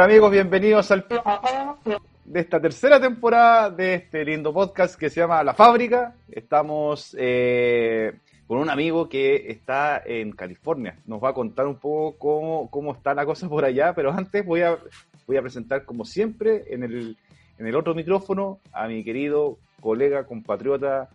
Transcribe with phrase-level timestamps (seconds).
[0.00, 1.04] Amigos, bienvenidos al
[2.24, 6.14] de esta tercera temporada de este lindo podcast que se llama La Fábrica.
[6.30, 8.14] Estamos eh,
[8.46, 10.96] con un amigo que está en California.
[11.04, 14.42] Nos va a contar un poco cómo, cómo está la cosa por allá, pero antes
[14.46, 14.78] voy a,
[15.26, 17.18] voy a presentar como siempre en el,
[17.58, 21.10] en el otro micrófono a mi querido colega, compatriota,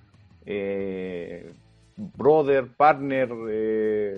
[0.46, 1.52] eh,
[1.97, 4.18] brother, partner, eh,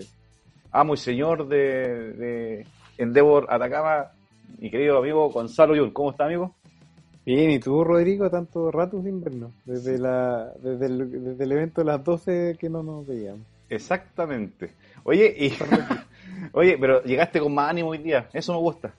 [0.72, 2.66] amo y señor de
[2.98, 4.12] Endeavor Atacama,
[4.60, 5.94] mi querido amigo Gonzalo Yul.
[5.94, 6.56] ¿Cómo está, amigo?
[7.26, 9.52] Bien, ¿y tú, Rodrigo, tanto rato sin vernos?
[9.66, 13.46] Desde, la, desde, el, desde el evento de las 12 que no nos veíamos.
[13.70, 14.72] Exactamente.
[15.04, 15.54] Oye, y,
[16.54, 18.94] oye, pero llegaste con más ánimo hoy día, eso me gusta.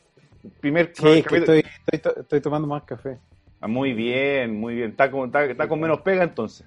[0.61, 3.19] Primer, sí, es que estoy, estoy, estoy, tomando más café.
[3.61, 4.91] Ah, muy bien, muy bien.
[4.91, 6.67] ¿Está con, está, está con menos pega entonces?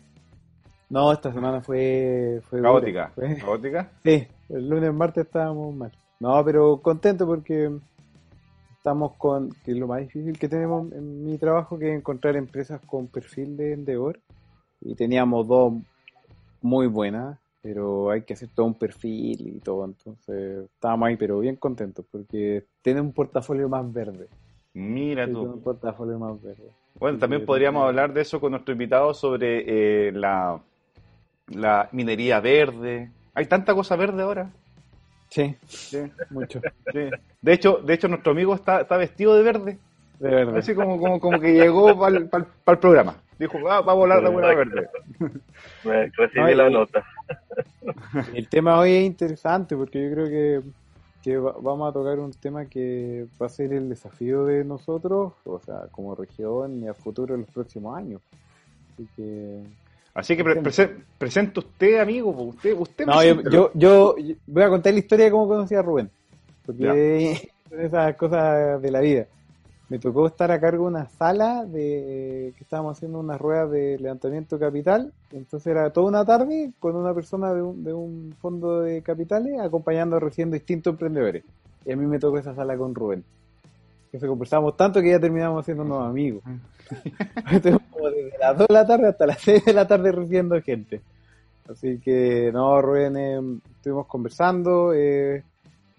[0.90, 2.42] No, esta semana fue...
[2.50, 3.12] fue ¿Caótica?
[3.16, 3.38] Fue...
[3.38, 3.92] ¿Caótica?
[4.04, 5.92] Sí, el lunes, martes estábamos mal.
[6.20, 7.72] No, pero contento porque
[8.82, 12.36] estamos con, que es lo más difícil que tenemos en mi trabajo, que es encontrar
[12.36, 14.20] empresas con perfil de vendedor.
[14.82, 15.74] Y teníamos dos
[16.64, 19.86] muy buenas, pero hay que hacer todo un perfil y todo.
[19.86, 24.28] Entonces estábamos ahí, pero bien contentos, porque tiene un portafolio más verde.
[24.74, 25.44] Mira tú.
[25.44, 26.72] Un portafolio más verde.
[27.00, 30.60] Bueno, también podríamos hablar de eso con nuestro invitado sobre eh, la,
[31.50, 33.12] la minería verde.
[33.36, 34.52] Hay tanta cosa verde ahora.
[35.32, 36.60] Sí, sí, mucho.
[36.92, 37.10] Sí.
[37.42, 39.78] De hecho, de hecho nuestro amigo está, está vestido de verde.
[40.20, 40.60] De verde.
[40.60, 43.16] Así como, como, como que llegó para el, para el, programa.
[43.40, 44.90] Dijo, ah, va a volar la buena verde.
[46.18, 47.06] Recibí la nota.
[48.34, 50.62] El tema hoy es interesante porque yo creo que,
[51.24, 55.60] que vamos a tocar un tema que va a ser el desafío de nosotros, o
[55.60, 58.22] sea, como región y a futuro en los próximos años.
[58.94, 59.64] Así que
[60.14, 62.32] Así que pre pre presenta usted, amigo.
[62.32, 64.16] Usted, usted no, yo, yo, yo,
[64.48, 66.10] voy a contar la historia de cómo conocí a Rubén.
[66.66, 69.28] Porque esas cosas de la vida.
[69.90, 73.98] Me tocó estar a cargo de una sala de que estábamos haciendo unas ruedas de
[74.00, 75.12] levantamiento capital.
[75.32, 79.60] Entonces era toda una tarde con una persona de un, de un fondo de capitales
[79.60, 81.44] acompañando recién distintos emprendedores.
[81.86, 83.26] Y a mí me tocó esa sala con Rubén.
[84.12, 86.44] Entonces conversamos tanto que ya terminamos haciendo unos amigos.
[87.92, 91.02] como desde las 2 de la tarde hasta las 6 de la tarde recibiendo gente.
[91.70, 93.40] Así que, no, Rubén, eh,
[93.78, 94.92] estuvimos conversando.
[94.94, 95.46] Eh,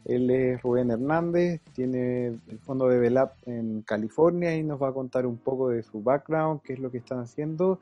[0.04, 4.92] él es Rubén Hernández, tiene el fondo de Velap en California y nos va a
[4.92, 7.78] contar un poco de su background, qué es lo que están haciendo.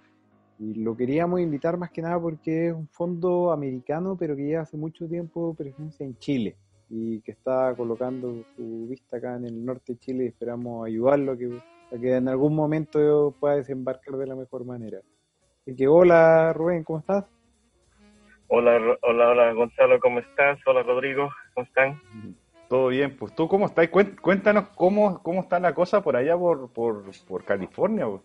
[0.61, 4.63] Y lo queríamos invitar más que nada porque es un fondo americano, pero que lleva
[4.63, 6.55] hace mucho tiempo presencia en Chile
[6.91, 11.33] y que está colocando su vista acá en el norte de Chile y esperamos ayudarlo
[11.33, 11.63] a que,
[11.95, 14.99] a que en algún momento pueda desembarcar de la mejor manera.
[15.63, 17.25] Así que hola Rubén, ¿cómo estás?
[18.49, 20.59] Hola, hola, hola Gonzalo, ¿cómo estás?
[20.67, 22.01] Hola Rodrigo, ¿cómo están?
[22.69, 23.89] Todo bien, pues tú cómo estás?
[23.89, 28.07] Cuéntanos cómo, cómo está la cosa por allá por, por, por California.
[28.07, 28.23] Pues.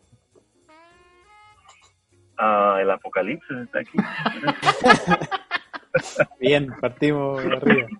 [2.37, 3.97] Ah, el apocalipsis está aquí.
[6.39, 7.87] bien, partimos arriba.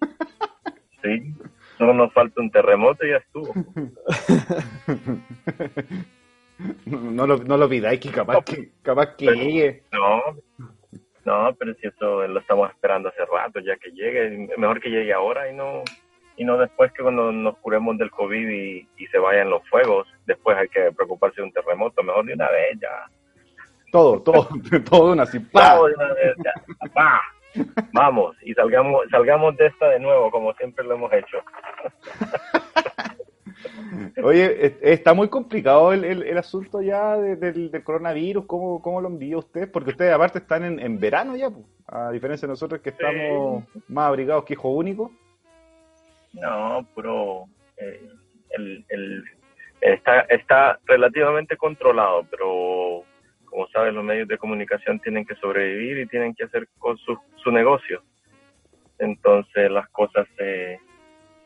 [1.06, 1.34] Sí,
[1.78, 3.54] solo nos falta un terremoto y ya estuvo.
[6.88, 9.84] no, lo, no lo pidáis, que capaz que, capaz que Pero- llegue.
[9.92, 10.22] No,
[11.26, 15.14] no, pero si eso lo estamos esperando hace rato, ya que llegue, mejor que llegue
[15.14, 15.84] ahora y no
[16.38, 20.06] y no después que cuando nos curemos del COVID y, y se vayan los fuegos,
[20.26, 23.10] después hay que preocuparse de un terremoto, mejor de una vez ya.
[23.92, 24.50] Todo, todo,
[24.90, 25.40] todo de una así.
[25.54, 26.36] Vamos de una vez.
[27.94, 31.38] Vamos y salgamos salgamos de esta de nuevo como siempre lo hemos hecho.
[34.24, 38.46] Oye, es- está muy complicado el, el, el asunto ya de- del, del coronavirus.
[38.46, 39.72] ¿Cómo, ¿Cómo lo envía usted?
[39.72, 43.64] Porque ustedes aparte están en, en verano ya, pues, a diferencia de nosotros que estamos
[43.88, 45.12] más abrigados que hijo único.
[46.34, 47.46] No, puro.
[47.78, 48.10] eh,
[48.52, 49.24] el, el,
[49.82, 53.04] está, está relativamente controlado, pero
[53.56, 57.18] como sabes, los medios de comunicación tienen que sobrevivir y tienen que hacer con su,
[57.38, 58.04] su negocio.
[59.00, 60.78] Entonces las cosas se,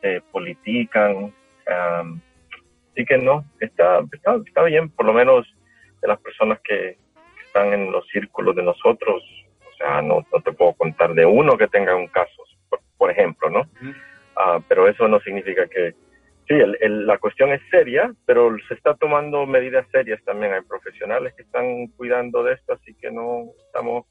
[0.00, 1.32] se politican.
[1.68, 2.20] am,
[2.90, 5.46] así que no, está, está, está bien, por lo menos
[6.02, 6.98] de las personas que,
[7.36, 9.22] que están en los círculos de nosotros.
[9.72, 13.12] O sea, no, no te puedo contar de uno que tenga un caso, por, por
[13.12, 13.68] ejemplo, ¿no?
[14.34, 15.94] Ah, pero eso no significa que...
[16.50, 20.52] Sí, el- el- la cuestión es seria, pero se está tomando medidas serias también.
[20.52, 24.04] Hay profesionales que están cuidando de esto, así que no estamos...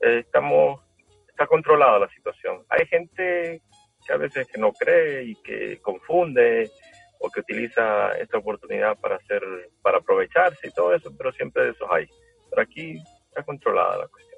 [0.00, 0.80] eh, estamos
[1.28, 2.62] está controlada la situación.
[2.68, 3.60] Hay gente
[4.06, 6.70] que a veces que no cree y que confunde
[7.18, 9.42] o que utiliza esta oportunidad para hacer,
[9.82, 12.06] para aprovecharse y todo eso, pero siempre de esos hay.
[12.48, 12.96] Pero aquí
[13.28, 14.35] está controlada la cuestión.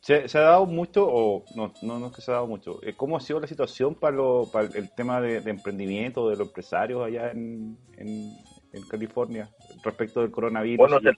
[0.00, 2.94] ¿Se, ha dado mucho, o no, no, no es que se ha dado mucho, eh,
[2.96, 7.04] cómo ha sido la situación para, lo, para el tema de, emprendimiento de los empresarios
[7.04, 8.32] allá en, en,
[8.88, 9.50] California
[9.84, 10.88] respecto del coronavirus?
[10.88, 11.10] Bueno,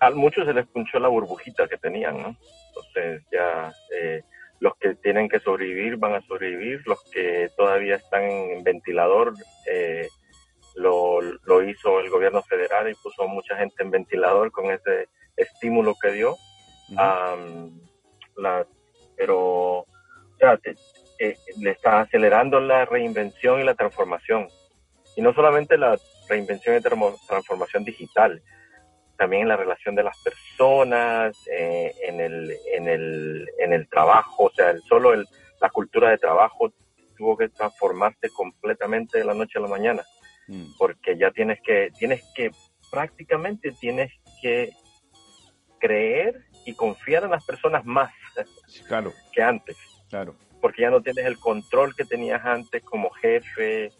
[0.00, 2.36] a muchos se les punchó la burbujita que tenían, ¿no?
[2.68, 4.22] Entonces ya eh,
[4.60, 9.34] los que tienen que sobrevivir van a sobrevivir, los que todavía están en ventilador
[9.70, 10.08] eh,
[10.76, 15.94] lo, lo hizo el gobierno federal y puso mucha gente en ventilador con ese estímulo
[16.00, 16.36] que dio
[16.90, 18.66] la,
[19.16, 19.86] pero
[21.18, 24.48] eh, le está acelerando la reinvención y la transformación.
[25.16, 25.98] Y no solamente la
[26.28, 28.42] reinvención y transformación digital,
[29.16, 34.44] también en la relación de las personas, eh, en, el, en, el, en el trabajo,
[34.44, 35.26] o sea, el, solo el,
[35.60, 36.72] la cultura de trabajo
[37.16, 40.02] tuvo que transformarse completamente de la noche a la mañana,
[40.48, 40.76] mm.
[40.78, 42.50] porque ya tienes que, tienes que,
[42.90, 44.12] prácticamente tienes
[44.42, 44.70] que
[45.78, 48.12] creer y confiar en las personas más
[48.86, 49.12] claro.
[49.32, 49.76] que antes.
[50.10, 50.34] Claro.
[50.60, 53.92] Porque ya no tienes el control que tenías antes como jefe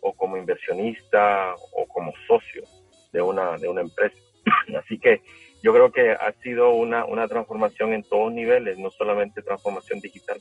[0.00, 2.64] o como inversionista o como socio
[3.12, 4.16] de una, de una empresa.
[4.78, 5.22] Así que
[5.62, 10.40] yo creo que ha sido una, una transformación en todos niveles, no solamente transformación digital,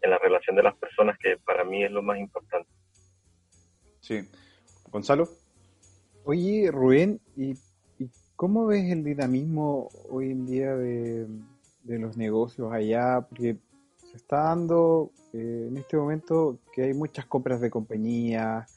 [0.00, 2.68] en la relación de las personas, que para mí es lo más importante.
[4.00, 4.28] Sí.
[4.90, 5.28] Gonzalo.
[6.24, 7.54] Oye, Rubén, ¿y
[8.38, 11.26] ¿Cómo ves el dinamismo hoy en día de,
[11.82, 13.26] los negocios allá?
[13.28, 13.56] Porque
[13.96, 18.72] se está dando eh, en este momento que hay muchas compras de compañías,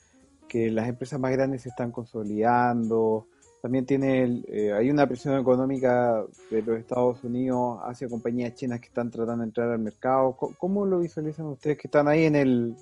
[0.50, 3.28] que las empresas más grandes se están consolidando,
[3.62, 8.88] también tiene eh, hay una presión económica de los Estados Unidos hacia compañías chinas que
[8.88, 10.36] están tratando de entrar al mercado.
[10.58, 12.76] ¿Cómo, lo visualizan ustedes que están ahí en el,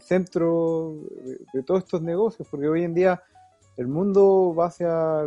[0.00, 0.96] centro
[1.52, 2.48] de, todos estos negocios?
[2.50, 3.22] Porque hoy en día
[3.76, 5.22] el mundo va hacia,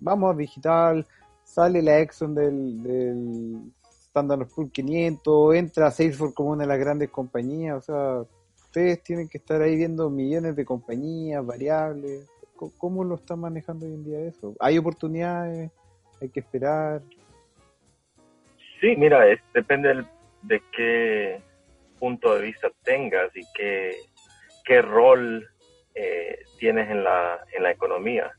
[0.00, 1.06] vamos a digital,
[1.42, 7.10] sale la Exxon del, del Standard Poor's 500, entra Salesforce como una de las grandes
[7.10, 8.24] compañías, o sea,
[8.66, 12.28] ustedes tienen que estar ahí viendo millones de compañías, variables,
[12.78, 14.54] ¿cómo lo están manejando hoy en día eso?
[14.60, 15.70] ¿Hay oportunidades?
[16.20, 17.02] ¿Hay que esperar?
[18.80, 20.04] Sí, mira, es, depende
[20.42, 21.42] de qué
[21.98, 23.96] punto de vista tengas y qué,
[24.64, 25.48] qué rol
[25.94, 28.32] eh, tienes en la, en la economía.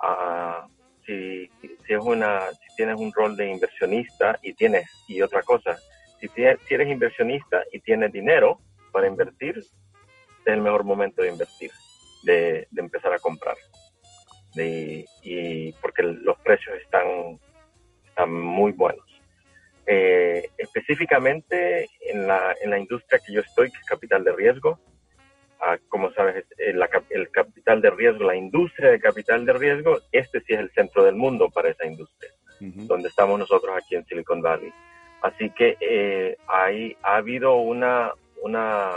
[0.00, 0.66] Ah,
[1.04, 5.76] si, si, es una, si tienes un rol de inversionista y tienes, y otra cosa,
[6.20, 8.60] si, tienes, si eres inversionista y tienes dinero
[8.92, 9.66] para invertir, es
[10.46, 11.70] el mejor momento de invertir,
[12.24, 13.56] de, de empezar a comprar.
[14.54, 17.38] y porque los precios están,
[18.04, 19.08] están muy buenos.
[19.90, 24.78] Eh, específicamente en la, en la industria que yo estoy, que es capital de riesgo,
[25.88, 30.54] como sabes, el, el, capital de riesgo, la industria de capital de riesgo, este sí
[30.54, 34.72] es el centro del mundo para esa industria, donde estamos nosotros aquí en Silicon Valley.
[35.22, 38.12] Así que eh, hay, ha habido una,
[38.42, 38.90] una,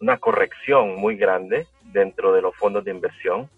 [0.00, 3.48] una corrección muy grande dentro de los fondos de inversión.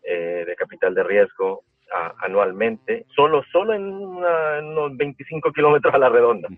[0.02, 1.64] eh, de capital de riesgo
[2.18, 6.48] anualmente, solo, solo en, unos 25 kilómetros a la redonda,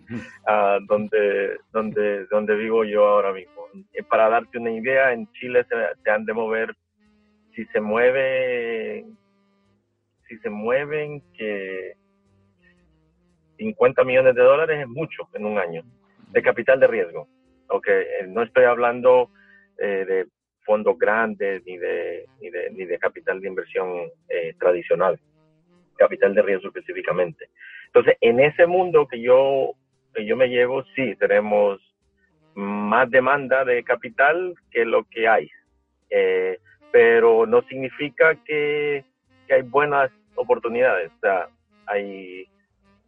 [0.86, 3.62] donde, donde, donde vivo yo ahora mismo.
[4.10, 5.64] Para darte una idea, en Chile
[6.04, 6.74] se, han de mover,
[7.54, 9.06] si se mueve,
[10.28, 11.94] si se mueven que
[13.56, 15.82] 50 millones de dólares es mucho en un año
[16.30, 17.28] de capital de riesgo
[17.72, 19.30] aunque eh, no estoy hablando
[19.78, 20.26] eh, de
[20.64, 25.18] fondos grandes ni de, ni de, ni de capital de inversión eh, tradicional,
[25.96, 27.48] capital de riesgo específicamente.
[27.86, 29.72] Entonces, en ese mundo que yo,
[30.14, 31.80] que yo me llevo, sí, tenemos
[32.54, 35.50] más demanda de capital que lo que hay.
[36.92, 39.02] pero no significa que,
[39.46, 41.10] que hay buenas oportunidades.
[41.16, 41.48] O sea,
[41.86, 42.46] hay,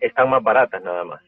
[0.00, 1.22] están más baratas nada más.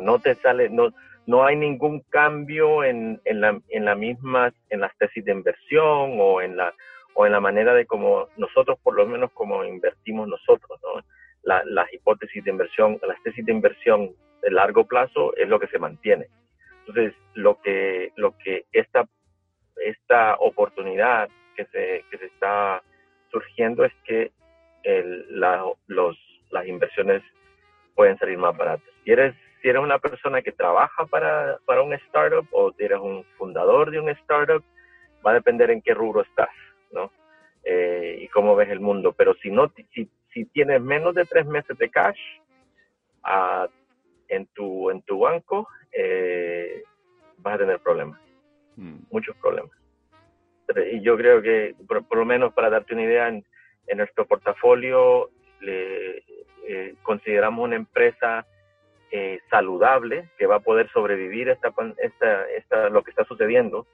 [0.00, 0.92] No te sale, no,
[1.28, 6.16] no hay ningún cambio en, en, la, en la misma, en las tesis de inversión
[6.18, 6.74] o en la,
[7.12, 11.02] o en la manera de cómo nosotros, por lo menos, como invertimos nosotros, ¿no?
[11.42, 15.66] La, las hipótesis de inversión, las tesis de inversión de largo plazo es lo que
[15.66, 16.28] se mantiene.
[16.86, 19.06] Entonces, lo que, lo que esta,
[19.84, 22.82] esta oportunidad que se, que se está
[23.30, 24.32] surgiendo es que
[24.82, 26.16] el, la, los,
[26.48, 27.22] las inversiones
[27.94, 28.88] pueden salir más baratas.
[29.04, 33.24] Si eres, si eres una persona que trabaja para, para un startup o eres un
[33.36, 34.62] fundador de un startup,
[35.26, 36.50] va a depender en qué rubro estás,
[36.92, 37.10] ¿no?
[37.64, 39.12] Eh, y cómo ves el mundo.
[39.12, 42.18] Pero si no, si, si tienes menos de tres meses de cash
[43.24, 43.68] uh,
[44.28, 46.82] en tu en tu banco, eh,
[47.38, 48.20] vas a tener problemas,
[48.76, 48.98] mm.
[49.10, 49.72] muchos problemas.
[50.92, 53.42] Y yo creo que, por, por, lo menos para darte una idea, en,
[53.86, 56.22] en nuestro portafolio le,
[56.68, 58.46] eh, consideramos una empresa
[59.10, 63.86] eh, saludable que va a poder sobrevivir esta, esta, esta, lo que está sucediendo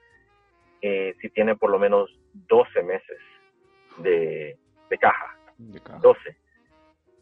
[0.81, 3.19] eh, si tiene por lo menos 12 meses
[3.97, 4.57] de,
[4.89, 5.37] de caja.
[5.57, 5.99] De caja.
[5.99, 6.37] 12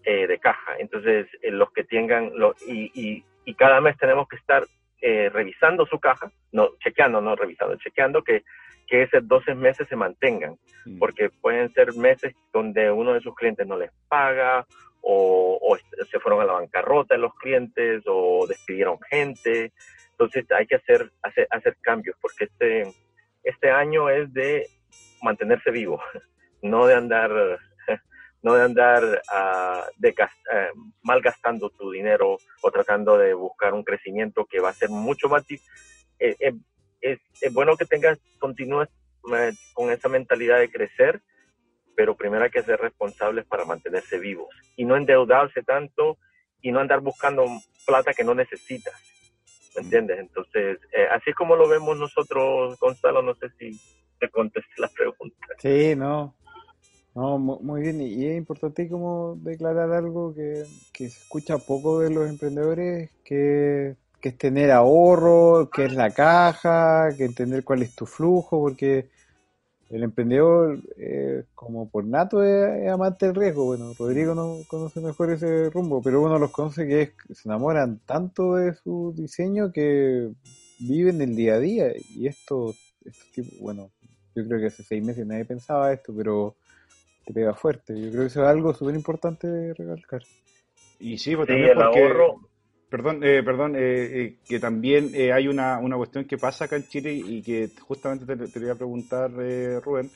[0.06, 0.76] eh, de caja.
[0.80, 4.66] Entonces, eh, los que tengan, lo, y, y, y, cada mes tenemos que estar
[5.02, 8.44] eh, revisando su caja, no, chequeando, no revisando, chequeando que
[8.88, 11.00] que esos 12 meses se mantengan, mm.
[11.00, 14.66] porque pueden ser meses donde uno de sus clientes no les paga
[15.04, 15.78] o,
[16.10, 19.74] se fueron a la bancarrota los clientes o despidieron gente.
[20.12, 22.94] Entonces hay que hacer, hacer, hacer cambios porque este,
[23.44, 24.68] este año es de
[25.22, 26.02] mantenerse vivo,
[26.62, 27.32] no de andar
[28.42, 34.46] no de andar uh, de, uh, malgastando tu dinero o tratando de buscar un crecimiento
[34.46, 35.60] que va a ser mucho más eh,
[36.20, 36.54] eh,
[37.02, 38.90] es, es bueno que tengas, continúes
[39.74, 41.22] con esa mentalidad de crecer,
[41.96, 46.18] pero primero hay que ser responsables para mantenerse vivos y no endeudarse tanto
[46.62, 47.46] y no andar buscando
[47.86, 48.94] plata que no necesitas.
[49.76, 49.86] ¿Me mm.
[49.86, 50.20] entiendes?
[50.20, 53.80] Entonces, eh, así es como lo vemos nosotros, Gonzalo, no sé si
[54.20, 55.48] te contesté la pregunta.
[55.60, 56.36] Sí, no.
[57.16, 58.02] No, muy bien.
[58.02, 63.96] Y es importante como declarar algo que, que se escucha poco de los emprendedores, que
[64.24, 69.10] que es tener ahorro, qué es la caja, que entender cuál es tu flujo, porque
[69.94, 73.66] el emprendedor, eh, como por nato, es, amante del riesgo.
[73.66, 78.56] Bueno, Rodrigo no conoce mejor ese rumbo, pero uno los conoce que se enamoran tanto
[78.56, 80.32] de su diseño que
[80.80, 81.92] viven el día a día.
[82.16, 82.74] Y esto,
[83.62, 83.92] bueno,
[84.36, 86.56] yo creo que hace seis meses nadie pensaba esto, pero
[87.24, 87.94] te pega fuerte.
[87.94, 90.24] Yo creo que eso es algo súper importante de recalcar.
[91.00, 92.40] Y sí, pues también el ahorro
[92.94, 93.80] Perdón, eh, perdón, eh,
[94.22, 97.72] eh, que también eh, hay una, una cuestión que pasa acá en Chile y que
[97.82, 100.12] justamente te, te voy a preguntar, eh, Rubén.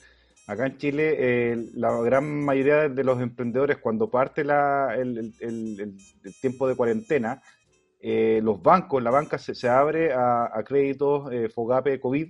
[0.45, 6.35] Acá en Chile, la gran mayoría de los emprendedores, cuando parte la, el, el, el,
[6.39, 7.41] tiempo de cuarentena,
[8.43, 12.27] los bancos, la banca se, se abre a, créditos FOGAPE COVID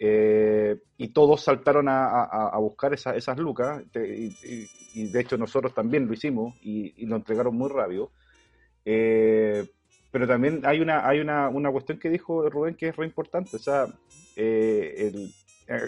[0.00, 3.84] y todos saltaron a, buscar esa, esas lucas.
[3.94, 8.10] y, y, y, de hecho, nosotros también lo hicimos y lo entregaron muy rápido.
[8.84, 9.66] Eh,
[10.10, 13.56] pero también hay una, hay una, una cuestión que dijo Rubén que es re importante.
[13.56, 13.86] O sea,
[14.36, 15.34] eh, el,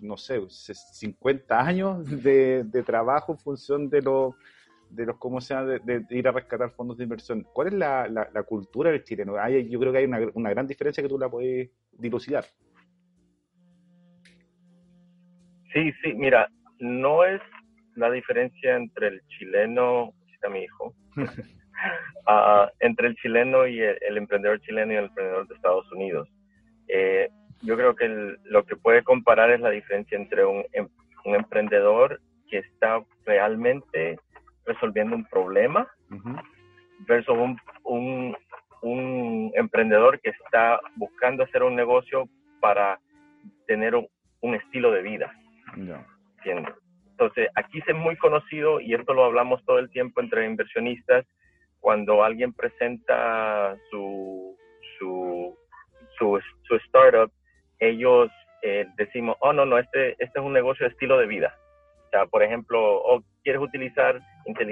[0.00, 4.34] no sé, 50 años de, trabajo en función de los
[4.92, 7.46] de los cómo sea de, ir a rescatar fondos de inversión.
[7.52, 9.36] ¿Cuál es la, la, cultura del chileno?
[9.38, 12.44] Hay, yo creo que hay una, una, gran diferencia que tú la puedes dilucidar.
[15.72, 17.40] Sí, sí, mira, no es
[17.94, 20.94] la diferencia entre el chileno, está mi hijo,
[22.26, 26.28] ah, entre el chileno y el, emprendedor chileno y el emprendedor de Estados Unidos.
[26.88, 27.30] Eh,
[27.62, 30.88] yo creo que lo que puede comparar es la diferencia entre un, em,
[31.24, 32.20] un emprendedor
[32.50, 34.18] que está realmente
[34.64, 35.88] resolviendo un problema
[37.06, 38.36] versus un, un,
[38.82, 42.28] un, emprendedor que está buscando hacer un negocio
[42.60, 42.98] para
[43.66, 45.32] tener un, estilo de vida.
[47.10, 51.24] Entonces, aquí es muy conocido y esto lo hablamos todo el tiempo entre inversionistas,
[51.80, 54.56] cuando alguien presenta su,
[54.98, 55.56] su,
[56.18, 57.32] su, su startup,
[57.78, 58.30] ellos
[58.62, 61.56] eh, decimos, oh, no, no, este, este es un negocio de estilo de vida.
[62.12, 64.20] Sea, por ejemplo, oh, quieres utilizar,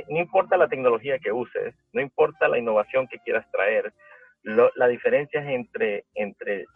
[0.09, 3.94] no importa la tecnología que uses, no importa la innovación que quieras traer,
[4.42, 6.66] la diferencia es entre, entre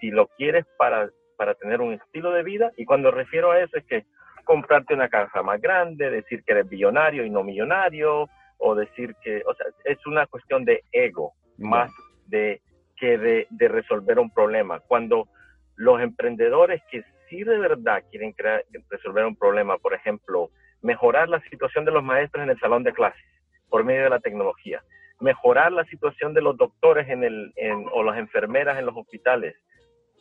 [0.00, 3.78] si lo quieres para, para tener un estilo de vida, y cuando refiero a eso
[3.78, 4.04] es que
[4.44, 8.28] comprarte una casa más grande, decir que eres billonario y no millonario,
[8.58, 11.90] o decir que, o sea, es una cuestión de ego, más
[12.26, 12.60] de
[12.96, 14.80] que de, de, resolver un problema.
[14.80, 15.26] Cuando
[15.76, 17.02] los emprendedores que
[17.32, 20.50] sí de verdad quieren crear, resolver un problema, por ejemplo,
[20.82, 23.24] mejorar la situación de los maestros en el salón de clases
[23.70, 24.82] por medio de la tecnología,
[25.18, 27.54] mejorar la situación de los doctores en el,
[27.92, 29.56] o las enfermeras en los hospitales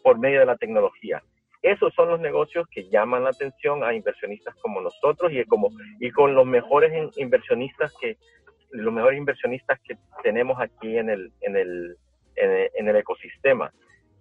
[0.03, 1.21] por medio de la tecnología.
[1.61, 6.09] Esos son los negocios que llaman la atención a inversionistas como nosotros y, como, y
[6.11, 8.17] con los mejores inversionistas que
[8.71, 11.97] los mejores inversionistas que tenemos aquí en el, en el,
[12.35, 13.71] en el, ecosistema.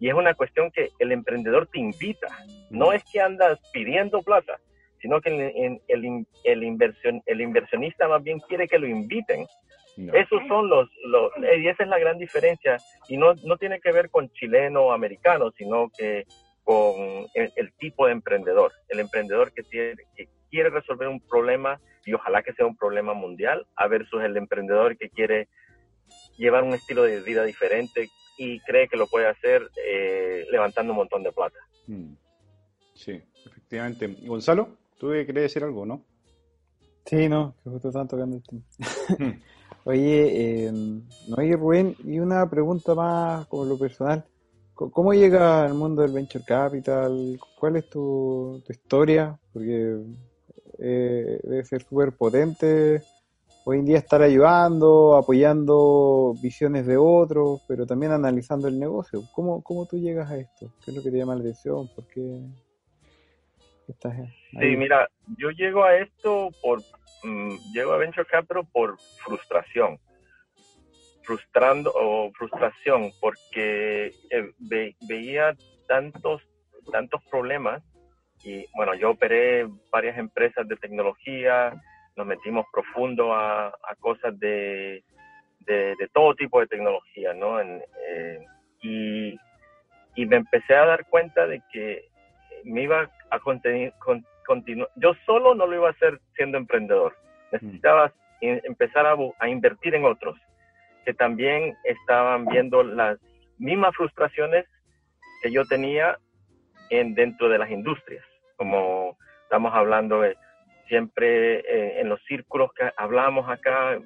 [0.00, 2.26] Y es una cuestión que el emprendedor te invita.
[2.70, 4.58] No es que andas pidiendo plata,
[5.00, 9.46] sino que el, el, el, el inversionista más bien quiere que lo inviten.
[9.96, 13.92] Esos son los, los, y esa es la gran diferencia, y no, no tiene que
[13.92, 16.24] ver con chileno o americano, sino que
[16.64, 22.14] con el, tipo de emprendedor, el emprendedor que, tiene, que quiere resolver un problema y
[22.14, 25.48] ojalá que sea un problema mundial, a versus el emprendedor que quiere
[26.38, 28.08] llevar un estilo de vida diferente
[28.40, 31.58] y cree que lo puede hacer eh, levantando un montón de plata.
[31.86, 32.14] Mm.
[32.94, 34.16] Sí, efectivamente.
[34.22, 34.78] Gonzalo?
[34.98, 36.02] Tú querías decir algo, ¿no?
[37.04, 38.62] Sí, no, que justo estaban tocando el tema.
[39.18, 39.40] Hmm.
[39.84, 44.24] Oye, eh, no, oye Rubén, y una pregunta más como lo personal.
[44.74, 47.38] ¿Cómo llega al mundo del venture capital?
[47.58, 49.38] ¿Cuál es tu, historia?
[49.52, 50.02] Porque
[50.78, 53.02] eh, debe ser súper potente
[53.64, 59.22] hoy en día estar ayudando, apoyando visiones de otros, pero también analizando el negocio.
[59.34, 60.72] ¿Cómo, cómo tú llegas a esto?
[60.84, 61.88] ¿Qué es lo que te llama la atención?
[61.94, 62.42] ¿Por qué?
[64.52, 66.80] Sí, mira, yo llego a esto por,
[67.24, 69.98] mm, llego a Venture Capital por frustración,
[71.22, 76.42] frustrando o frustración porque eh, veía tantos,
[76.92, 77.82] tantos problemas
[78.44, 81.80] y bueno, yo operé varias empresas de tecnología,
[82.16, 85.02] nos metimos profundo a, cosas de,
[86.12, 87.60] todo tipo de tecnología, ¿no?
[87.60, 88.44] Eh,
[88.82, 89.38] y,
[90.14, 92.10] y me empecé a dar cuenta de que
[92.64, 94.90] me iba a continuar.
[94.96, 97.16] Yo solo no lo iba a hacer siendo emprendedor.
[97.52, 100.38] Necesitaba empezar a, invertir en otros
[101.04, 103.18] que también estaban viendo las
[103.58, 104.66] mismas frustraciones
[105.42, 106.18] que yo tenía
[106.90, 108.24] en, dentro de las industrias.
[108.56, 110.36] Como estamos hablando de,
[110.90, 113.96] siempre eh, en los círculos que hablamos acá,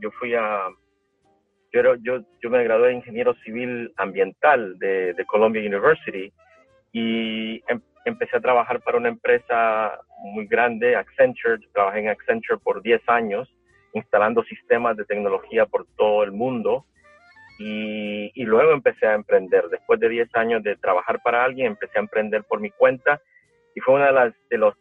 [0.00, 0.66] yo fui a,
[1.72, 6.32] yo, yo, yo me gradué de ingeniero civil ambiental de, Columbia University
[6.92, 11.58] y em, empecé a trabajar para una empresa muy grande, Accenture.
[11.72, 13.54] Trabajé en Accenture por 10 años,
[13.92, 16.86] instalando sistemas de tecnología por todo el mundo.
[17.58, 19.68] Y, y, luego empecé a emprender.
[19.68, 23.20] Después de 10 años de trabajar para alguien, empecé a emprender por mi cuenta.
[23.74, 24.74] Y fue una de las, de los,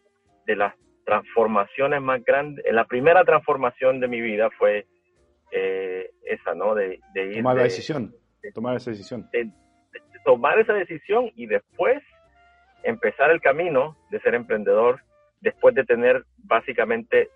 [0.46, 0.74] de las
[1.06, 2.66] transformaciones más grandes.
[2.72, 4.86] La primera transformación de mi vida fue
[5.52, 6.76] eh, esa, ¿no?
[6.76, 8.14] De, de ir tomar la decisión.
[8.54, 9.30] tomar esa decisión
[10.24, 12.02] tomar esa decisión y después
[12.84, 15.02] empezar el camino de ser emprendedor
[15.42, 17.30] después de tener básicamente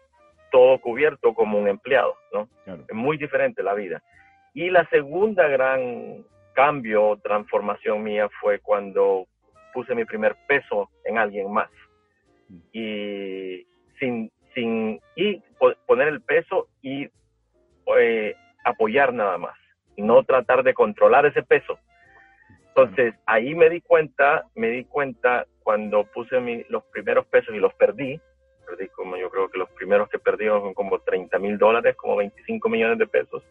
[0.52, 2.48] todo cubierto como un empleado, ¿no?
[2.66, 4.02] Es muy diferente la vida.
[4.54, 9.28] Y la segunda gran cambio, transformación mía fue cuando
[9.74, 11.70] puse mi primer peso en alguien más.
[12.72, 13.66] Y
[14.00, 15.42] sin, sin y
[15.86, 17.10] poner el peso y
[17.98, 19.56] eh, apoyar nada más,
[19.96, 21.80] y no tratar de controlar ese peso.
[22.68, 27.60] Entonces ahí me di cuenta, me di cuenta cuando puse mi, los primeros pesos y
[27.60, 28.20] los perdí,
[28.68, 32.18] perdí como yo creo que los primeros que perdí son como 30 mil dólares, como
[32.18, 33.44] 25 millones de pesos.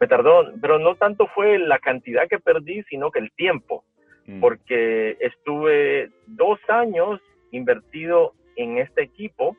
[0.00, 3.84] Me tardó, pero no tanto fue la cantidad que perdí, sino que el tiempo,
[4.26, 4.40] mm.
[4.40, 7.20] porque estuve dos años
[7.56, 9.56] invertido en este equipo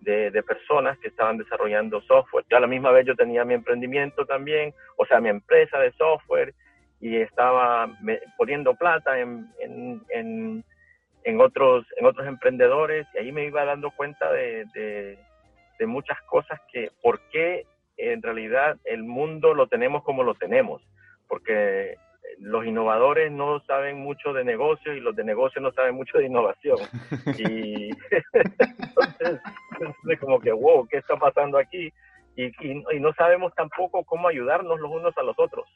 [0.00, 2.44] de, personas que estaban desarrollando software.
[2.50, 5.92] Yo a la misma vez yo tenía mi emprendimiento también, o sea, mi empresa de
[5.92, 6.54] software,
[7.00, 7.88] y estaba
[8.36, 14.64] poniendo plata en, en, otros, en otros emprendedores, y ahí me iba dando cuenta de,
[14.74, 15.18] de,
[15.78, 20.82] de muchas cosas que, por qué en realidad el mundo lo tenemos como lo tenemos,
[21.28, 21.96] porque
[22.38, 26.26] los innovadores no saben mucho de negocios y los de negocios no saben mucho de
[26.26, 26.78] innovación.
[27.38, 27.90] Y
[28.32, 29.40] entonces,
[30.08, 31.92] es como que, wow, ¿qué está pasando aquí?
[32.36, 35.66] Y, y, no sabemos tampoco cómo ayudarnos los unos a los otros.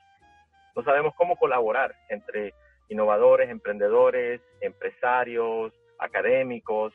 [0.74, 2.54] No sabemos cómo colaborar entre
[2.88, 6.92] innovadores, emprendedores, empresarios, académicos.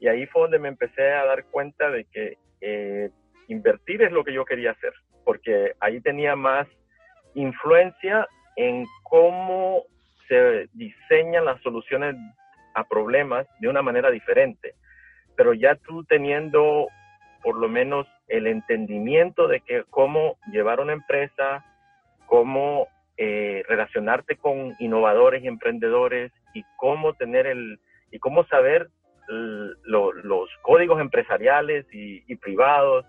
[0.00, 3.10] Y ahí fue donde me empecé a dar cuenta de que eh,
[3.48, 4.92] invertir es lo que yo quería hacer,
[5.24, 6.66] porque ahí tenía más
[7.34, 9.82] influencia en cómo
[10.28, 12.16] se diseñan las soluciones
[12.74, 14.74] a problemas de una manera diferente.
[15.36, 16.88] Pero ya tú teniendo
[17.42, 21.64] por lo menos el entendimiento de que cómo llevar una empresa,
[22.26, 27.78] cómo eh, relacionarte con innovadores y emprendedores y cómo tener el
[28.10, 28.88] y cómo saber
[29.28, 33.06] los códigos empresariales y, privados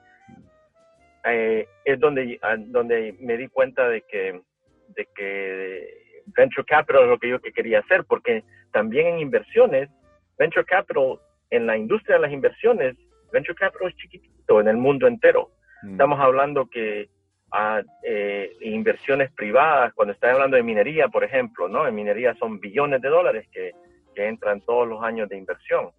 [1.25, 4.41] eh, es donde donde me di cuenta de que
[4.89, 9.89] de que venture capital es lo que yo quería hacer, porque también en inversiones,
[10.37, 11.19] venture capital,
[11.49, 12.95] en la industria de las inversiones,
[13.31, 15.51] venture capital es chiquitito en el mundo entero.
[15.83, 15.91] Mm.
[15.91, 17.09] Estamos hablando que
[17.51, 21.87] a, eh, inversiones privadas, cuando estás hablando de minería, por ejemplo, ¿no?
[21.87, 23.71] En minería son billones de dólares que,
[24.13, 25.91] que entran todos los años de inversión.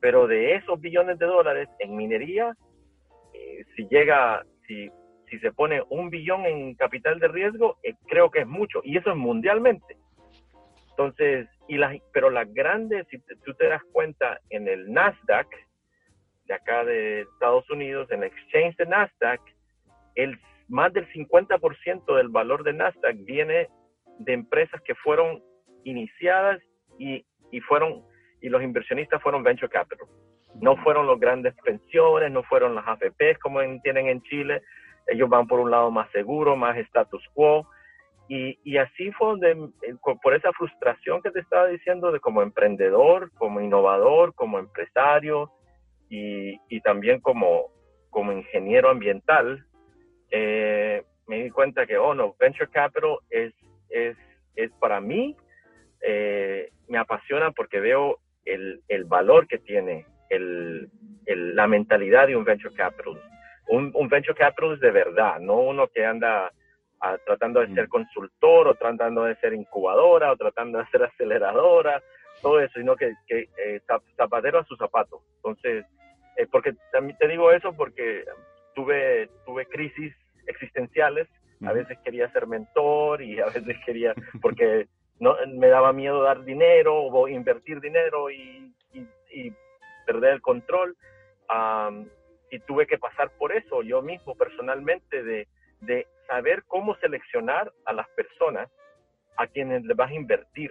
[0.00, 2.54] Pero de esos billones de dólares en minería,
[3.34, 4.90] eh, si llega, si
[5.30, 8.96] si se pone un billón en capital de riesgo, eh, creo que es mucho, y
[8.96, 9.96] eso es mundialmente.
[10.90, 15.48] Entonces, y las, pero las grandes, si tú te das cuenta, en el Nasdaq,
[16.46, 19.40] de acá de Estados Unidos, en el exchange de Nasdaq,
[20.14, 23.68] el, más del 50% del valor de Nasdaq viene
[24.18, 25.42] de empresas que fueron
[25.84, 26.60] iniciadas
[26.98, 28.04] y, y fueron
[28.40, 30.06] y los inversionistas fueron venture capital.
[30.60, 34.62] No fueron los grandes pensiones, no fueron las AFPs como tienen en Chile,
[35.06, 37.66] ellos van por un lado más seguro, más status quo.
[38.28, 43.30] Y, así fue donde, eh, por esa frustración que te estaba diciendo de como emprendedor,
[43.34, 45.52] como innovador, como empresario
[46.08, 47.70] y, también como,
[48.10, 49.64] como ingeniero ambiental,
[50.32, 53.54] eh, me di cuenta que, oh no, Venture Capital es,
[53.90, 54.16] es,
[54.56, 55.36] es para mí,
[56.00, 60.90] eh, me apasiona porque veo el, el valor que tiene el,
[61.26, 63.20] la mentalidad de un Venture Capital
[63.68, 66.52] un, un venture capitalist de verdad, no uno que anda
[67.00, 67.90] ah, tratando de ser mm.
[67.90, 72.02] consultor o tratando de ser incubadora o tratando de ser aceleradora,
[72.42, 73.80] todo eso, sino que, que eh,
[74.16, 75.22] zapatero a su zapato.
[75.36, 75.84] Entonces,
[76.36, 78.24] eh, porque también te digo eso porque
[78.74, 80.14] tuve, tuve crisis
[80.46, 81.28] existenciales,
[81.64, 84.86] a veces quería ser mentor y a veces quería, porque
[85.18, 89.52] no, me daba miedo dar dinero o invertir dinero y, y,
[90.06, 90.96] perder el control
[92.50, 95.48] y tuve que pasar por eso yo mismo personalmente de,
[95.80, 98.68] de saber cómo seleccionar a las personas
[99.36, 100.70] a quienes le vas a invertir.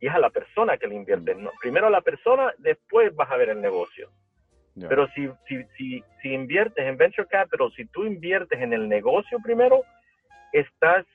[0.00, 1.36] Y es a la persona que le inviertes.
[1.36, 1.50] ¿no?
[1.60, 4.10] Primero a la persona, después vas a ver el negocio.
[4.88, 9.38] Pero si, si, si, si, inviertes en venture capital, si tú inviertes en el negocio
[9.40, 9.84] primero,
[10.52, 11.06] estás,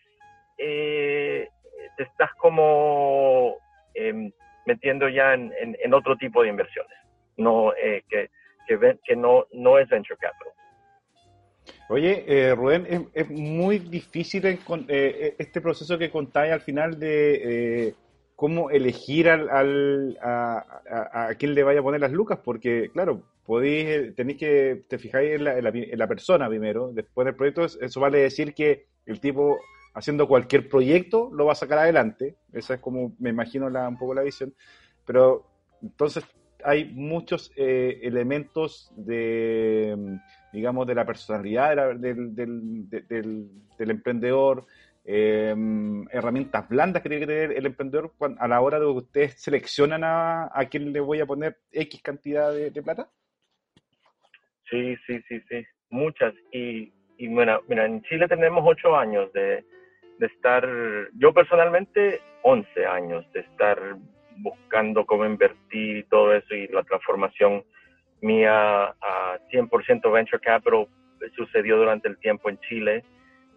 [0.57, 1.49] eh,
[1.97, 3.57] te estás como
[3.95, 4.31] em,
[4.65, 6.97] metiendo ya en, en, otro tipo de inversiones.
[7.35, 8.29] No, eh, que,
[8.77, 10.53] que, que no, no es venture capital.
[11.89, 16.99] Oye, eh, Rubén, es, es, muy difícil eh, eh, este proceso que contáis al final
[16.99, 17.95] de eh,
[18.35, 22.89] cómo elegir al, al a, a, a, quién le vaya a poner las lucas, porque,
[22.93, 27.25] claro, podéis, tenéis que, te fijáis en la, en, la, en la, persona primero, después
[27.25, 29.59] del proyecto, eso vale decir que el tipo
[29.93, 33.97] haciendo cualquier proyecto lo va a sacar adelante, esa es como me imagino la, un
[33.97, 34.53] poco la visión,
[35.05, 35.45] pero
[35.81, 36.23] entonces
[36.63, 40.19] hay muchos eh, elementos de,
[40.51, 44.65] digamos, de la personalidad del, emprendedor,
[45.05, 49.41] em, herramientas blandas que tiene que tener el emprendedor a la hora de que ustedes
[49.41, 53.09] seleccionan a, a quién le voy a poner X cantidad de, plata?
[54.69, 56.33] Sí, sí, sí, sí, muchas.
[56.51, 59.63] Y, y mira, mira, en Chile tenemos ocho años de,
[60.19, 60.67] de estar,
[61.15, 63.97] yo personalmente, 11 años de estar
[64.41, 67.63] buscando cómo invertir y todo eso y la transformación
[68.21, 70.87] mía a 100% venture capital
[71.35, 73.03] sucedió durante el tiempo en Chile.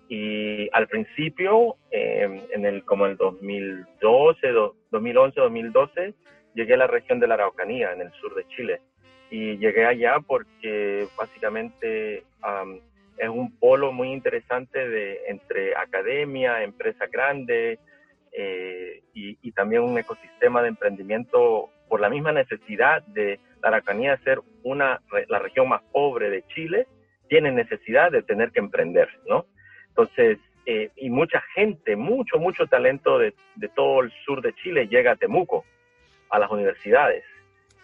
[0.09, 4.49] Y al principio eh, en el como el 2012
[4.91, 6.15] 2011 2012
[6.55, 8.81] llegué a la región de la Araucanía en el sur de Chile.
[9.31, 12.25] Y llegué allá porque básicamente
[13.17, 17.79] es un polo muy interesante de entre academia empresa grande
[18.33, 24.41] eh, y, también un ecosistema de emprendimiento por la misma necesidad de la Araucanía ser
[24.63, 26.87] una, la región más pobre de Chile,
[27.29, 29.47] tiene necesidad de tener que emprender, ¿no?
[29.89, 34.89] Entonces, eh, y mucha gente, mucho, mucho talento de, de, todo el sur de Chile
[34.89, 35.65] llega a Temuco,
[36.31, 37.25] a las universidades.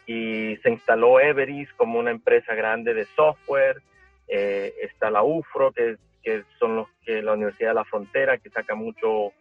[0.06, 3.82] Y se instaló Everis como una empresa grande de software.
[4.26, 8.48] Eh, está la UFRO, que, que son los que la Universidad de la Frontera, que
[8.48, 9.32] saca mucho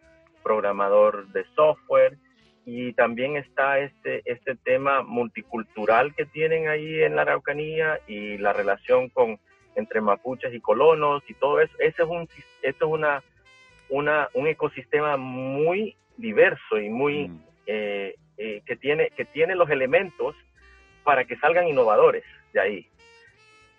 [0.48, 2.16] programador de software
[2.64, 8.54] y también está este, este tema multicultural que tienen ahí en la Araucanía y la
[8.54, 9.38] relación con,
[9.74, 11.74] entre mapuches y colonos y todo eso.
[11.78, 12.26] Ese es un,
[12.62, 13.22] esto es una,
[13.90, 17.44] una, un ecosistema muy diverso y muy, mm.
[17.66, 20.34] eh, eh, que, tiene, que tiene los elementos
[21.04, 22.86] para que salgan innovadores de ahí.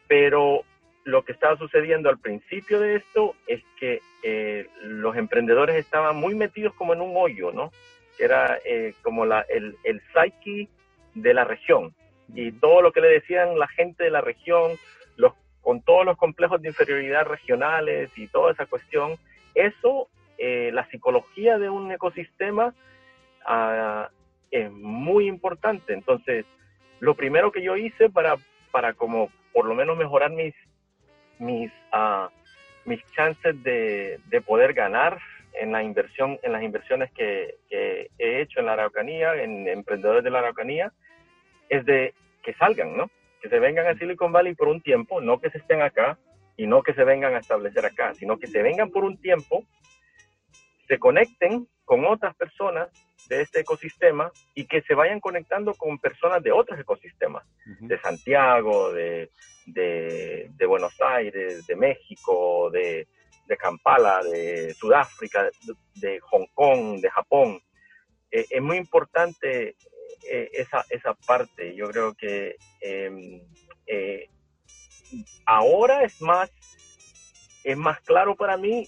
[0.07, 0.63] Pero
[1.03, 6.35] lo que estaba sucediendo al principio de esto es que eh, los emprendedores estaban muy
[6.35, 7.71] metidos como en un hoyo, ¿no?
[8.17, 10.67] Era eh, como la, el, el psyche
[11.15, 11.93] de la región.
[12.35, 14.73] Y todo lo que le decían la gente de la región,
[15.15, 19.15] los, con todos los complejos de inferioridad regionales y toda esa cuestión,
[19.55, 22.73] eso, eh, la psicología de un ecosistema
[23.45, 24.09] ah,
[24.51, 25.93] es muy importante.
[25.93, 26.45] Entonces,
[26.99, 28.35] lo primero que yo hice para,
[28.71, 30.53] para como por lo menos mejorar mis,
[31.39, 32.29] mis, uh,
[32.85, 35.19] mis chances de, de, poder ganar
[35.53, 40.23] en la inversión, en las inversiones que, que, he hecho en la Araucanía, en emprendedores
[40.23, 40.91] de la Araucanía,
[41.69, 43.09] es de que salgan, ¿no?
[43.41, 46.17] Que se vengan a Silicon Valley por un tiempo, no que se estén acá
[46.57, 49.63] y no que se vengan a establecer acá, sino que se vengan por un tiempo,
[50.87, 52.89] se conecten con otras personas
[53.27, 58.91] de este ecosistema y que se vayan conectando con personas de otros ecosistemas, de Santiago,
[58.93, 59.29] de,
[59.65, 63.07] de, Buenos Aires, de México, de,
[63.57, 65.49] Kampala, de Sudáfrica,
[65.95, 67.59] de, Hong Kong, de Japón.
[68.31, 69.75] Eh, es muy importante
[70.29, 71.75] eh, esa, esa parte.
[71.75, 73.41] Yo creo que em,
[73.87, 74.29] eh,
[75.45, 76.51] ahora es más,
[77.63, 78.87] es más claro para mí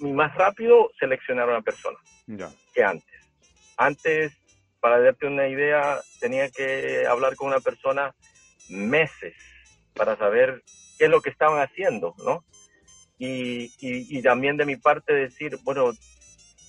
[0.00, 1.98] y más rápido seleccionar a una persona
[2.74, 3.12] que antes.
[3.76, 4.32] Antes,
[4.80, 8.14] para darte una idea, tenía que hablar con una persona
[8.68, 9.34] meses
[9.94, 10.62] para saber
[10.98, 12.44] qué es lo que estaban haciendo, ¿no?
[13.18, 15.92] Y, y, también de mi parte decir, bueno,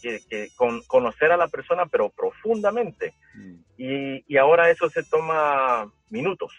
[0.04, 3.16] que, con, conocer a la persona, pero profundamente.
[3.34, 3.56] Mm.
[3.78, 6.52] Y, y, ahora eso se toma minutos.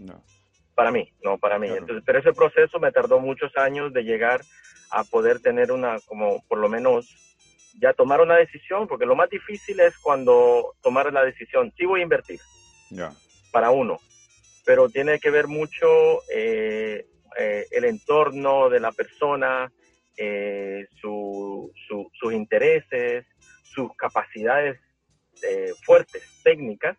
[0.00, 0.24] No.
[0.74, 1.68] Para mí, no para mí.
[1.68, 4.40] Entonces, pero ese proceso me tardó muchos años de llegar
[4.90, 7.29] a poder tener una, como por lo menos,
[7.78, 12.00] ya tomar una decisión, porque lo más difícil es cuando tomar la decisión, sí voy
[12.00, 12.40] a invertir.
[13.52, 13.98] Para uno
[14.64, 17.04] pero tiene que ver mucho eh,
[17.38, 19.72] eh, el entorno de la persona,
[20.16, 23.26] eh, sus intereses,
[23.64, 24.78] sus capacidades
[25.84, 26.96] fuertes, técnicas,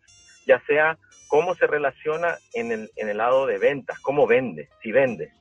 [0.48, 4.92] ya sea cómo se relaciona en el, en el lado de ventas, cómo vende, si
[4.92, 5.32] vende.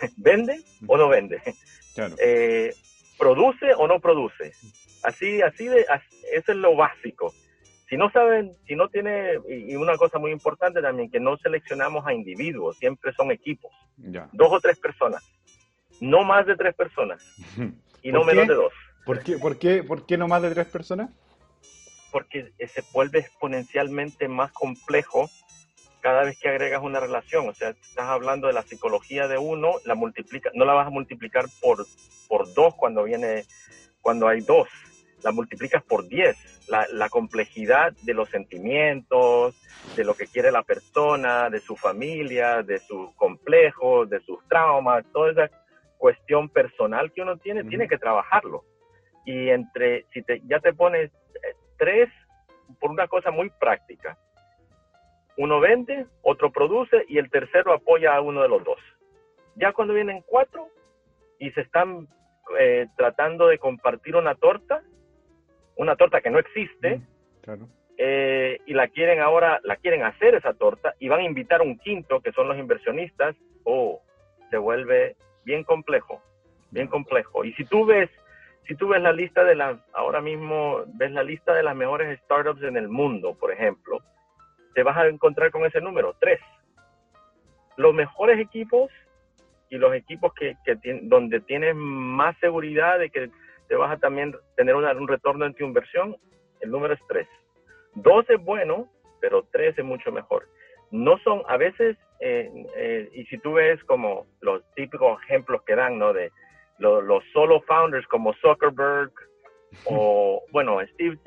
[0.18, 1.40] ¿Vende o no vende?
[3.18, 4.52] ¿Produce o no produce?
[5.02, 5.86] Así, así de,
[6.32, 7.32] eso es lo básico
[7.88, 12.04] si no saben, si no tiene, y una cosa muy importante también, que no seleccionamos
[12.06, 15.22] a individuos, siempre son equipos, dos o tres personas,
[16.00, 17.22] no más de tres personas,
[18.02, 18.72] y no menos de dos.
[19.04, 21.10] ¿Por qué, por, qué, ¿Por qué no más de tres personas?
[22.10, 25.30] Porque se vuelve exponencialmente más complejo
[26.06, 27.48] cada vez que agregas una relación.
[27.48, 30.90] O sea, estás hablando de la psicología de uno, la multiplica, no la vas a
[30.90, 31.84] multiplicar por,
[32.28, 33.42] por dos cuando viene,
[34.00, 34.68] cuando hay dos
[35.24, 36.68] la multiplicas por 10.
[36.68, 39.60] La, la, complejidad de los sentimientos,
[39.96, 45.04] de lo que quiere la persona, de su familia, de sus complejos, de sus traumas,
[45.12, 45.50] toda esa
[45.98, 48.64] cuestión personal que uno tiene, tiene que trabajarlo.
[49.24, 52.08] Y entre, si te, ya te pones eh, tres,
[52.78, 54.16] por una cosa muy práctica,
[55.36, 58.78] uno vende, otro produce y el tercero apoya a uno de los dos.
[59.56, 60.68] Ya cuando vienen cuatro
[61.38, 62.08] y se están
[62.58, 64.82] eh, tratando de compartir una torta,
[65.76, 67.00] una torta que no existe,
[67.98, 71.64] eh, y la quieren ahora, la quieren hacer esa torta, y van a invitar a
[71.64, 74.00] un quinto, que son los inversionistas, oh,
[74.50, 76.22] se vuelve bien complejo,
[76.70, 77.44] bien complejo.
[77.44, 78.10] Y si tú ves,
[78.66, 82.18] si tú ves la lista de las, ahora mismo ves la lista de las mejores
[82.20, 84.02] startups en el mundo, por ejemplo,
[84.76, 86.38] te vas a encontrar con ese número, tres.
[87.78, 88.90] Los mejores equipos
[89.70, 90.54] y los equipos que,
[91.04, 93.30] donde tienes más seguridad de que
[93.68, 96.14] te vas a también tener un retorno en tu inversión,
[96.60, 97.26] el número es tres.
[97.94, 98.86] Dos es bueno,
[99.18, 100.46] pero tres es mucho mejor.
[100.90, 105.74] No son, a veces, eh, eh, y si tú ves como los típicos ejemplos que
[105.74, 106.12] dan, ¿no?
[106.12, 106.30] De
[106.78, 109.10] los solo founders como Zuckerberg
[109.84, 111.18] o, bueno, Steve,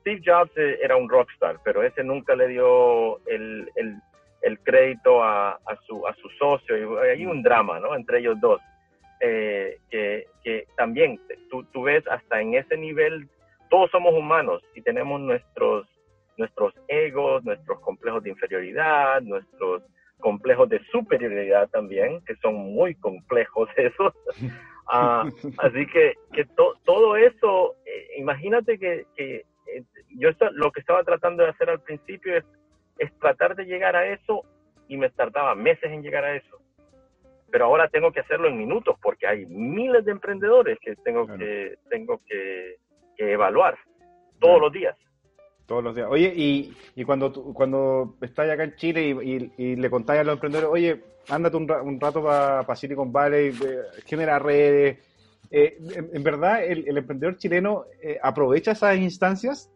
[0.00, 5.58] Steve, Jobs eh, era un rockstar, pero ese nunca le dio el, el, crédito a,
[5.86, 6.76] su, a su socio.
[6.76, 7.94] Y hay un drama, ¿no?
[7.94, 8.60] Entre ellos dos.
[9.20, 13.28] que, que, también tú, tú ves hasta en ese nivel,
[13.68, 15.86] todos somos humanos y tenemos nuestros
[16.40, 19.82] nuestros egos, nuestros complejos de inferioridad, nuestros
[20.18, 24.12] complejos de superioridad también, que son muy complejos esos.
[24.92, 25.24] Ah,
[25.58, 26.44] así que, que
[26.84, 29.84] todo eso, eh, imagínate que, que eh,
[30.16, 32.44] yo lo que estaba tratando de hacer al principio es,
[32.98, 34.44] es tratar de llegar a eso
[34.88, 36.58] y me tardaba meses en llegar a eso.
[37.52, 41.76] Pero ahora tengo que hacerlo en minutos porque hay miles de emprendedores que tengo que
[41.88, 42.76] tengo que,
[43.16, 43.76] evaluar
[44.40, 44.96] todos los días.
[45.70, 46.08] Todos los días.
[46.10, 50.34] Oye, y, y cuando cuando estás acá en Chile y, y, le contáis a los
[50.34, 54.98] emprendedores, oye, ándate un, un rato para pa Silicon Valley, eh, genera redes.
[55.48, 55.78] Eh,
[56.12, 59.70] en, verdad, el, el, emprendedor chileno eh, aprovecha esas instancias?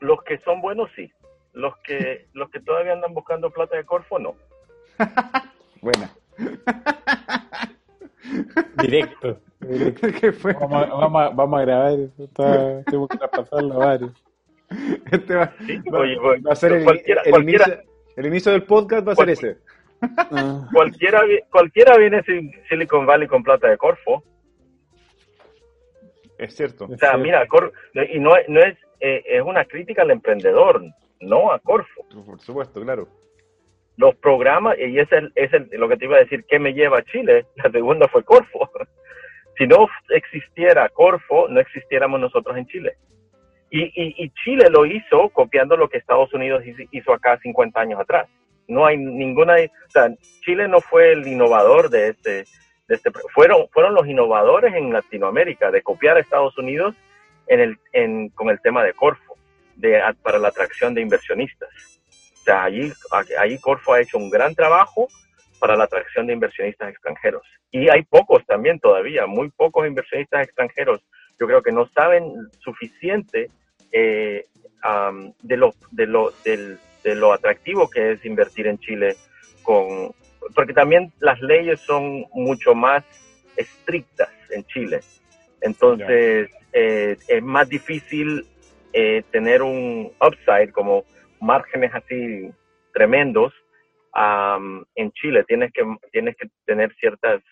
[0.00, 1.12] Los que son buenos, sí.
[1.52, 4.34] Los que, los que todavía andan buscando plata de Corfo, no.
[5.82, 6.10] Buena.
[8.80, 9.40] Directo.
[9.60, 10.54] ¿Qué fue?
[10.54, 11.98] Vamos, vamos, a, vamos a grabar.
[12.16, 14.25] Está, tengo que traspasarlo a varios.
[15.12, 15.52] Este va,
[15.92, 16.86] va, a ser el,
[18.16, 19.56] el, inicio, del podcast va a ser ese.
[20.02, 20.68] Ah.
[20.72, 24.22] cualquiera, cualquiera viene sin Silicon Valley con plata de Corfo.
[26.38, 26.86] Es cierto.
[26.86, 27.46] O sea, mira,
[28.12, 30.82] y no, no es, eh, es una crítica al emprendedor,
[31.20, 32.06] no a Corfo.
[32.26, 33.08] Por supuesto, claro.
[33.96, 36.74] Los programas, y es, el, es el, lo que te iba a decir, ¿qué me
[36.74, 37.46] lleva a Chile?
[37.56, 38.70] La segunda fue Corfo.
[39.56, 42.96] si no existiera Corfo, no existiéramos nosotros en Chile.
[43.78, 48.28] Y, Chile lo hizo copiando lo que Estados Unidos hizo acá 50 años atrás.
[48.68, 49.56] No hay ninguna,
[50.40, 52.44] Chile no fue el innovador de este,
[52.88, 56.94] de este fueron, fueron los innovadores en Latinoamérica de copiar a Estados Unidos
[57.48, 59.36] en el, en, con el tema de Corfo,
[59.76, 61.68] de, para la atracción de inversionistas.
[62.40, 62.92] O sea, allí,
[63.38, 65.08] allí Corfo ha hecho un gran trabajo
[65.60, 67.42] para la atracción de inversionistas extranjeros.
[67.70, 71.02] Y hay pocos también todavía, muy pocos inversionistas extranjeros.
[71.38, 73.50] Yo creo que no saben suficiente
[73.92, 74.46] eh,
[75.42, 79.16] de, lo, de, lo, de lo atractivo que es invertir en Chile,
[79.62, 80.12] con,
[80.54, 83.04] porque también las leyes son mucho más
[83.56, 85.00] estrictas en Chile.
[85.60, 88.46] Entonces eh, es más difícil
[88.92, 91.04] eh, tener un upside como
[91.40, 92.50] márgenes así
[92.92, 93.52] tremendos
[94.94, 95.44] en Chile.
[95.46, 97.42] Tienes que, tienes que tener ciertas,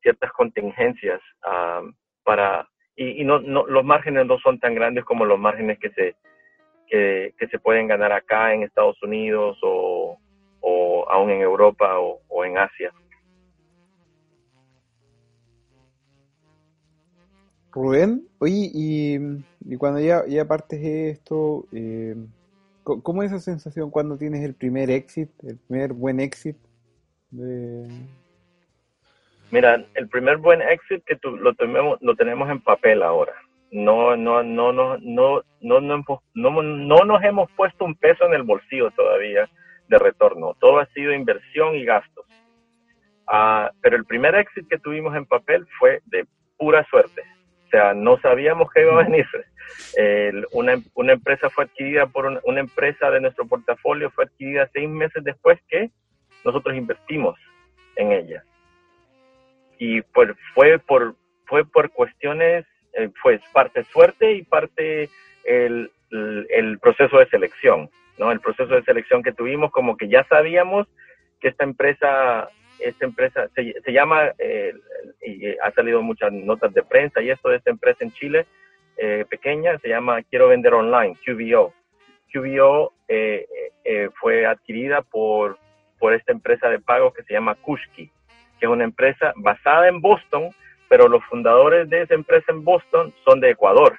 [0.00, 1.20] ciertas contingencias
[2.24, 2.66] para
[2.98, 6.16] y, no, no, los márgenes no son tan grandes como los márgenes que se,
[6.88, 10.18] que, se pueden ganar acá en Estados Unidos o,
[10.60, 12.92] o aún en Europa o, en Asia.
[17.70, 19.16] Rubén, oye, y,
[19.60, 22.16] y cuando ya, ya partes esto, eh,
[22.82, 26.56] ¿cómo es esa sensación cuando tienes el primer exit, el primer buen exit
[27.30, 27.86] de,
[29.50, 33.32] Mira, el primer buen exit que tú, lo, tenemos, lo tenemos en papel ahora.
[33.70, 38.34] No, no, no, no, no, no, no, no, no nos hemos puesto un peso en
[38.34, 39.48] el bolsillo todavía
[39.88, 40.54] de retorno.
[40.60, 42.26] Todo ha sido inversión y gastos.
[43.26, 46.26] Ah, pero el primer exit que tuvimos en papel fue de
[46.58, 47.22] pura suerte.
[47.66, 49.26] O sea, no sabíamos que iba a venir.
[50.52, 54.88] una, una, empresa fue adquirida por una, una, empresa de nuestro portafolio, fue adquirida seis
[54.88, 55.90] meses después que
[56.44, 57.38] nosotros invertimos
[57.96, 58.42] en ella
[59.78, 61.14] y pues fue por,
[61.46, 65.08] fue por cuestiones, eh, pues parte suerte y parte
[65.44, 68.32] el, el, proceso de selección, ¿no?
[68.32, 70.86] El proceso de selección que tuvimos, como que ya sabíamos
[71.40, 72.48] que esta empresa,
[72.80, 74.74] esta empresa se, se llama, eh,
[75.24, 78.46] y ha salido muchas notas de prensa y esto de esta empresa en Chile,
[78.96, 81.72] eh, pequeña, se llama Quiero Vender Online, QVO.
[82.32, 83.46] QVO eh,
[83.84, 85.58] eh, fue adquirida por,
[85.98, 88.10] por esta empresa de pagos que se llama Kushki
[88.58, 90.50] que es una empresa basada en Boston,
[90.88, 93.98] pero los fundadores de esa empresa en Boston son de Ecuador.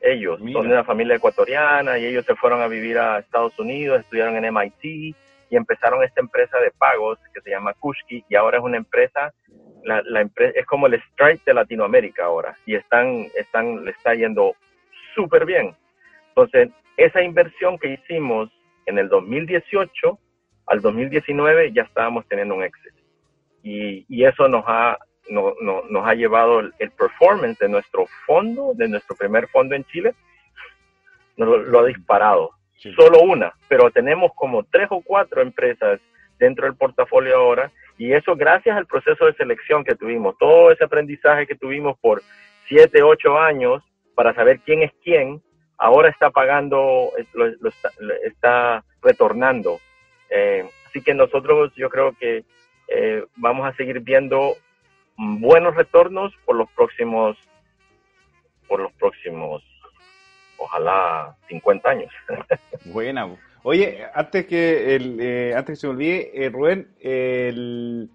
[0.00, 4.00] Ellos son de una familia ecuatoriana y ellos se fueron a vivir a Estados Unidos,
[4.00, 8.58] estudiaron en MIT y empezaron esta empresa de pagos que se llama Kushki y ahora
[8.58, 9.32] es una empresa,
[9.82, 14.14] la, la empresa es como el Stripe de Latinoamérica ahora y están, están, le está
[14.14, 14.54] yendo
[15.14, 15.74] súper bien.
[16.28, 18.50] Entonces, esa inversión que hicimos
[18.86, 20.18] en el 2018
[20.66, 23.03] al 2019 ya estábamos teniendo un éxito.
[23.64, 24.96] Y, y eso nos ha,
[25.30, 29.74] no, no, nos ha llevado el, el, performance de nuestro fondo, de nuestro primer fondo
[29.74, 30.14] en Chile,
[31.36, 32.50] nos lo, lo ha disparado.
[32.76, 32.92] Sí.
[32.94, 35.98] Solo una, pero tenemos como tres o cuatro empresas
[36.38, 40.84] dentro del portafolio ahora y eso gracias al proceso de selección que tuvimos, todo ese
[40.84, 42.22] aprendizaje que tuvimos por
[42.68, 43.82] siete, ocho años
[44.14, 45.42] para saber quién es quién,
[45.78, 47.90] ahora está pagando, lo, lo está,
[48.24, 49.78] está, retornando.
[50.30, 52.44] Eh, así que nosotros yo creo que
[52.88, 54.56] eh, vamos a seguir viendo
[55.16, 57.36] buenos retornos por los próximos,
[58.68, 59.62] por los próximos,
[60.56, 62.12] ojalá 50 años.
[62.86, 63.28] Buena.
[63.62, 68.10] Oye, antes que el, eh, antes que se olvide, eh, Rubén, el,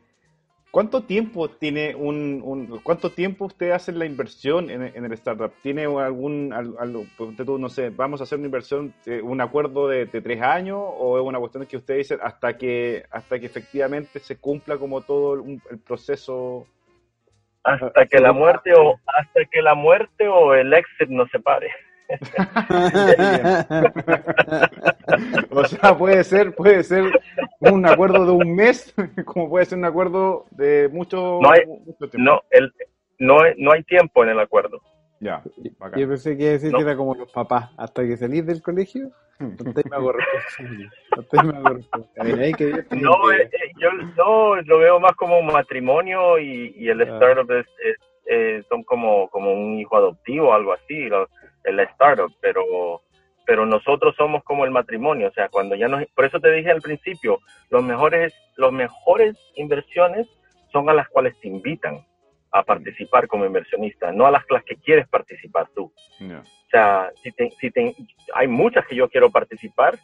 [0.71, 5.51] ¿cuánto tiempo tiene un, un, cuánto tiempo usted hace la inversión en, en el startup?
[5.61, 7.05] ¿Tiene algún, algo,
[7.57, 11.17] no sé, vamos a hacer una inversión, eh, un acuerdo de, de, tres años o
[11.17, 15.35] es una cuestión que usted dice hasta que, hasta que efectivamente se cumpla como todo
[15.35, 16.65] el, el proceso
[17.63, 21.69] hasta que la muerte o hasta que la muerte o el exit nos separe.
[25.51, 27.03] O sea, puede ser, puede ser
[27.59, 28.93] un acuerdo de un mes,
[29.25, 32.17] como puede ser un acuerdo de mucho, no hay, mucho tiempo.
[32.17, 32.73] No, el,
[33.19, 34.81] no, hay, no hay tiempo en el acuerdo.
[35.19, 35.43] Ya,
[35.77, 35.99] bacán.
[35.99, 36.77] Yo pensé que decir no.
[36.77, 40.89] que era como los papás, hasta que salís del colegio, entonces me hago responsable.
[41.15, 42.53] Entonces me hago responsable.
[42.53, 47.03] Que no, eh, yo no, lo veo más como un matrimonio y, y el ah.
[47.03, 47.97] startup es, es
[48.31, 51.27] eh, son como, como un hijo adoptivo, algo así, lo,
[51.63, 53.01] el startup, pero
[53.49, 56.69] pero nosotros somos como el matrimonio, o sea, cuando ya nos, por eso te dije
[56.69, 57.39] al principio,
[57.71, 60.27] los mejores, los mejores inversiones
[60.71, 62.05] son a las cuales te invitan
[62.51, 65.91] a participar como inversionista, no a las, las que quieres participar tú.
[66.19, 66.41] Yeah.
[66.41, 67.95] O sea, si te, si te,
[68.35, 69.97] hay muchas que yo quiero participar,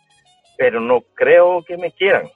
[0.58, 2.28] pero no creo que me quieran.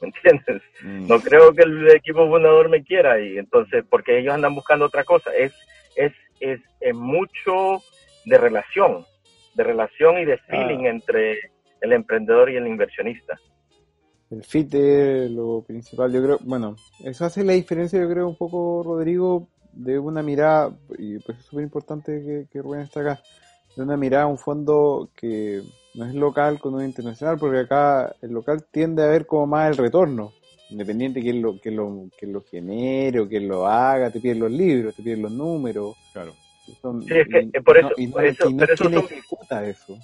[0.00, 0.62] ¿Me entiendes?
[0.82, 1.08] Mm.
[1.08, 5.02] No creo que el equipo fundador me quiera y entonces, porque ellos andan buscando otra
[5.02, 5.34] cosa.
[5.34, 5.52] Es,
[5.96, 7.82] es, es, es mucho
[8.28, 9.04] de relación,
[9.54, 10.90] de relación y de feeling ah.
[10.90, 11.38] entre
[11.80, 13.38] el emprendedor y el inversionista.
[14.30, 18.36] El fit es lo principal, yo creo, bueno, eso hace la diferencia, yo creo, un
[18.36, 23.22] poco, Rodrigo, de una mirada, y pues es súper importante que, que Rubén está acá,
[23.74, 25.62] de una mirada a un fondo que
[25.94, 29.70] no es local con un internacional, porque acá el local tiende a ver como más
[29.70, 30.32] el retorno,
[30.68, 34.50] independiente que lo, que lo, que lo genere o que lo haga, te piden los
[34.50, 35.96] libros, te piden los números.
[36.12, 36.34] Claro.
[36.82, 38.92] Son, sí, es que por eso, y no, por eso, y no pero es quien
[38.94, 39.98] esos son, ejecuta eso.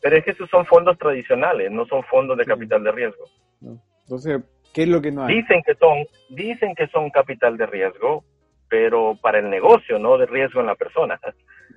[0.00, 2.50] pero es que esos son fondos tradicionales, no son fondos de Sí.
[2.50, 3.24] capital de riesgo.
[3.60, 3.78] ¿no?
[4.02, 4.42] Entonces,
[4.74, 5.36] ¿qué es lo que no hay?
[5.36, 8.24] Dicen que son, dicen que son capital de riesgo,
[8.68, 11.20] pero para el negocio, no de riesgo en la persona.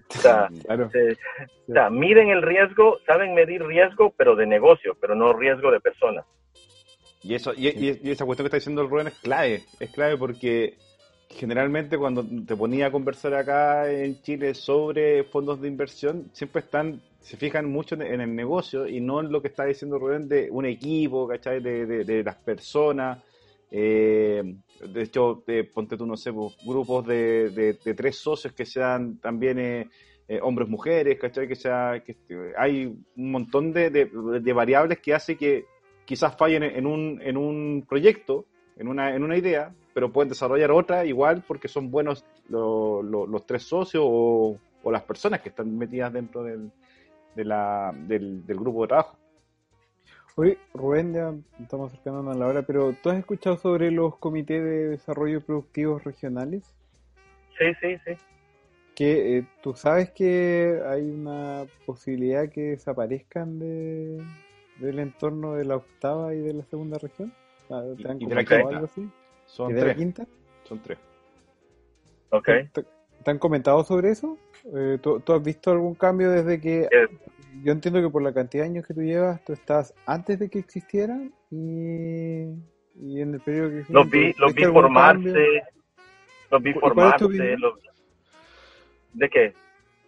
[0.09, 0.89] O sea, Claro.
[0.91, 1.13] se-
[1.69, 5.79] o sea, miden el riesgo, saben medir riesgo, pero de negocio, pero no riesgo de
[5.79, 6.23] persona.
[7.23, 9.91] Y eso, y, y- y esa cuestión que está diciendo el Rubén es clave, es
[9.91, 10.73] clave porque
[11.35, 17.01] generalmente cuando te ponía a conversar acá en Chile sobre fondos de inversión, siempre están,
[17.19, 20.49] se fijan mucho en, el negocio y no en lo que está diciendo Rubén de
[20.49, 21.61] un equipo, ¿cachai?
[21.61, 23.23] De, de, de las personas.
[23.71, 28.65] Eh, de hecho, eh, ponte tú, no sé, pues, grupos de, de, tres socios que
[28.65, 29.89] sean también eh,
[30.27, 31.47] eh, hombres, mujeres, ¿cachai?
[31.47, 32.15] Que sea, que
[32.57, 35.65] hay un montón de variables que hace que
[36.05, 38.45] quizás fallen en un, en un proyecto,
[38.77, 43.25] en una, en una idea, pero pueden desarrollar otra igual porque son buenos lo- lo-
[43.25, 46.69] los tres socios o, o las personas que están metidas dentro del,
[47.33, 49.17] de la, del, del grupo de trabajo.
[50.35, 54.61] Oye, Rubén, ya estamos acercándonos a la hora, pero ¿tú has escuchado sobre los comités
[54.61, 56.63] de desarrollo productivos regionales?
[57.57, 58.21] Sí, sí, sí.
[58.95, 64.21] Que eh, tú sabes que hay una posibilidad que desaparezcan de,
[64.81, 67.31] del entorno de la octava y de la segunda región.
[67.69, 68.75] Ah, ¿Te han y de la comentado quinta.
[68.75, 69.09] algo así?
[69.45, 69.97] Son ¿Y de la tres.
[69.97, 70.27] quinta?
[70.63, 70.97] Son tres.
[72.29, 72.45] Ok.
[72.73, 72.83] ¿Te,
[73.23, 74.37] te han comentado sobre eso?
[74.75, 76.81] Eh, ¿tú, tú has visto algún cambio desde que...
[76.83, 77.07] Eh,
[77.63, 80.49] Yo entiendo que por la cantidad de años que tú llevas, tú estás antes de
[80.49, 82.43] que existieran y,
[82.95, 85.45] y en el periodo que los vi, los ¿viste vi formarse,
[86.51, 87.57] los vi ¿Y cuál es tu formarse.
[87.57, 87.79] los-
[89.13, 89.53] ¿De qué?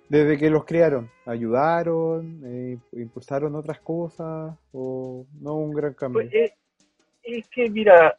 [0.09, 2.41] Desde que los crearon, ¿ayudaron?
[2.45, 4.57] Eh, ¿Impulsaron otras cosas?
[4.73, 6.21] ¿O no hubo un gran cambio?
[6.21, 6.53] Pues, eh,
[7.23, 8.17] es que, mira,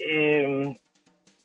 [0.00, 0.76] eh,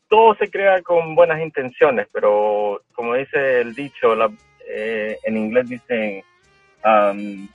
[0.08, 4.32] todo se crea con buenas intenciones, pero como dice el dicho, la-
[4.68, 6.24] eh, en inglés dicen,
[6.84, 7.48] um,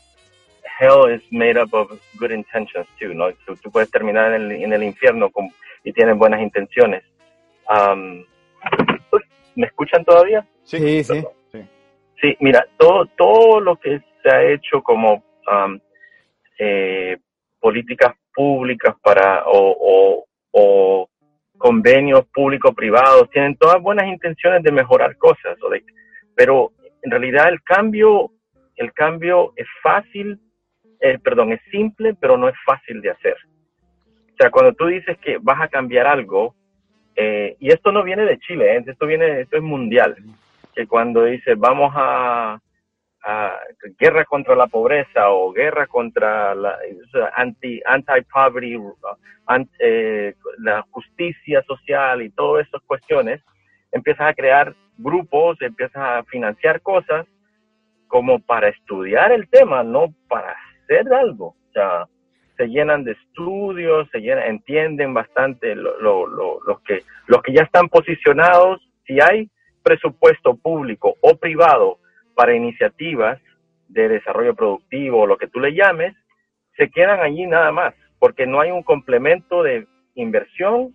[0.79, 3.33] hell is made up of good intentions too, ¿no?
[3.63, 5.49] Tú, puedes terminar en el, en el infierno con,
[5.85, 7.03] y tienes buenas intenciones.
[7.69, 8.25] Um,
[9.55, 10.47] ¿Me escuchan todavía?
[10.65, 11.23] Sí, sí,
[11.53, 11.61] sí.
[12.21, 15.79] Sí, mira, todo, todo lo que se ha hecho como um,
[16.59, 17.17] eh,
[17.59, 20.25] políticas públicas para o, o,
[21.59, 25.59] convenios público-privados tienen todas buenas intenciones de mejorar cosas,
[26.35, 26.73] pero
[27.03, 28.31] en realidad el cambio,
[28.77, 30.39] el cambio es fácil,
[31.01, 33.37] eh, perdón, es simple, pero no es fácil de hacer.
[34.07, 36.55] O sea, cuando tú dices que vas a cambiar algo,
[37.15, 38.85] eh, y esto no viene de Chile, ¿eh?
[38.87, 40.17] esto viene, esto es mundial,
[40.75, 42.59] que cuando dices vamos a,
[43.99, 46.79] guerra contra la pobreza o guerra contra la
[47.35, 48.79] anti anti poverty
[49.79, 53.43] eh, la justicia social y todas esas cuestiones
[53.93, 57.27] empiezas a crear grupos empiezas a financiar cosas
[58.09, 62.07] como para estudiar el tema no para hacer algo o sea
[62.61, 67.89] se llenan de estudios, se llenan, entienden bastante lo, los, que, los que ya están
[67.89, 68.87] posicionados.
[69.07, 69.49] Si hay
[69.83, 72.01] presupuesto público o privado
[72.41, 73.39] para iniciativas
[73.89, 76.17] de desarrollo productivo o lo que tú le llames,
[76.75, 80.95] se quedan allí nada más, porque no hay un complemento de inversión,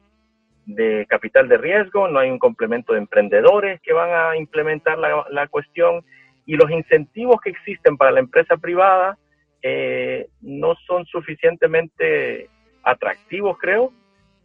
[0.66, 5.48] de capital de riesgo, no hay un complemento de emprendedores que van a implementar la,
[5.48, 6.04] cuestión
[6.48, 9.16] y los incentivos que existen para la empresa privada
[9.62, 12.50] eh, no son suficientemente
[12.82, 13.94] atractivos, creo,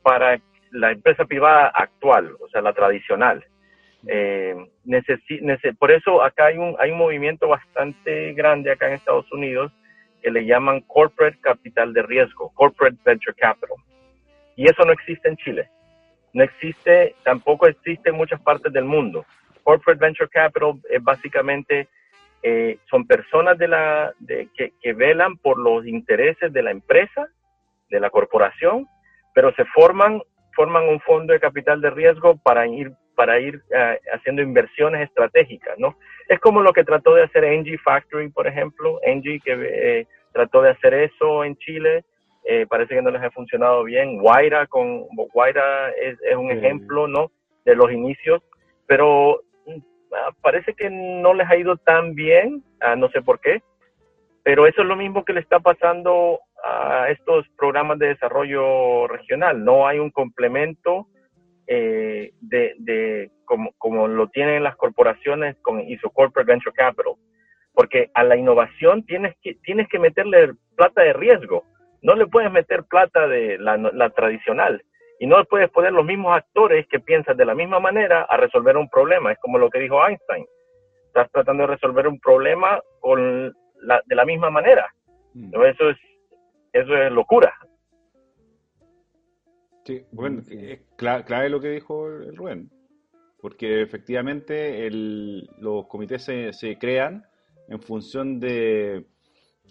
[0.03, 0.38] para
[0.70, 3.42] la empresa privada actual, o sea, la tradicional.
[4.07, 4.57] Eh,
[5.78, 9.72] por eso acá hay un, hay un movimiento bastante grande acá en Estados Unidos
[10.22, 13.76] que le llaman Corporate Capital de Riesgo, Corporate Venture Capital.
[14.57, 15.70] Y eso no existe en Chile.
[16.32, 19.24] No existe, tampoco existe en muchas partes del mundo.
[19.62, 21.88] Corporate Venture Capital es básicamente
[22.42, 27.28] eh, son personas de la, que, que, velan por los intereses de la empresa,
[27.90, 28.88] de la corporación,
[29.34, 30.22] pero se forman,
[30.55, 35.79] forman un fondo de capital de riesgo para ir, para ir uh, haciendo inversiones estratégicas,
[35.79, 35.97] ¿no?
[36.29, 40.62] Es como lo que trató de hacer Engie Factory, por ejemplo, Engie que eh, trató
[40.62, 42.05] de hacer eso en Chile,
[42.45, 44.16] eh, parece que no les ha funcionado bien.
[44.16, 47.31] Guaira con Guaira es, es un ejemplo, ¿no?
[47.66, 48.43] De los inicios,
[48.87, 49.43] pero
[50.12, 53.62] Ah, parece que no les ha ido tan bien, ah, no sé por qué,
[54.43, 59.64] pero eso es lo mismo que le está pasando a estos programas de desarrollo regional.
[59.64, 61.07] No hay un complemento
[61.73, 67.14] eh, de, como, como, lo tienen las corporaciones con ISO Corporate Venture Capital,
[67.73, 71.62] porque a la innovación tienes que, tienes que meterle plata de riesgo,
[72.03, 74.83] no le puedes meter plata de la, la tradicional
[75.21, 78.77] y no puedes poner los mismos actores que piensan de la misma manera a resolver
[78.77, 79.31] un problema.
[79.31, 80.47] Es como lo que dijo Einstein.
[81.07, 84.93] Estás tratando de resolver un problema con la, de la misma manera.
[85.35, 85.55] Mm.
[85.62, 85.99] Eso es
[86.73, 87.55] eso es locura.
[89.85, 92.70] Sí, bueno, es clave, lo que dijo el Rubén,
[93.41, 97.24] porque efectivamente los comités se, se crean
[97.68, 99.07] en función de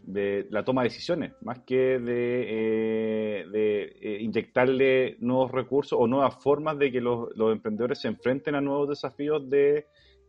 [0.03, 6.07] de la toma de decisiones, más que de, eh, de eh, inyectarle nuevos recursos o
[6.07, 9.85] nuevas formas de que los, los, emprendedores se enfrenten a nuevos desafíos de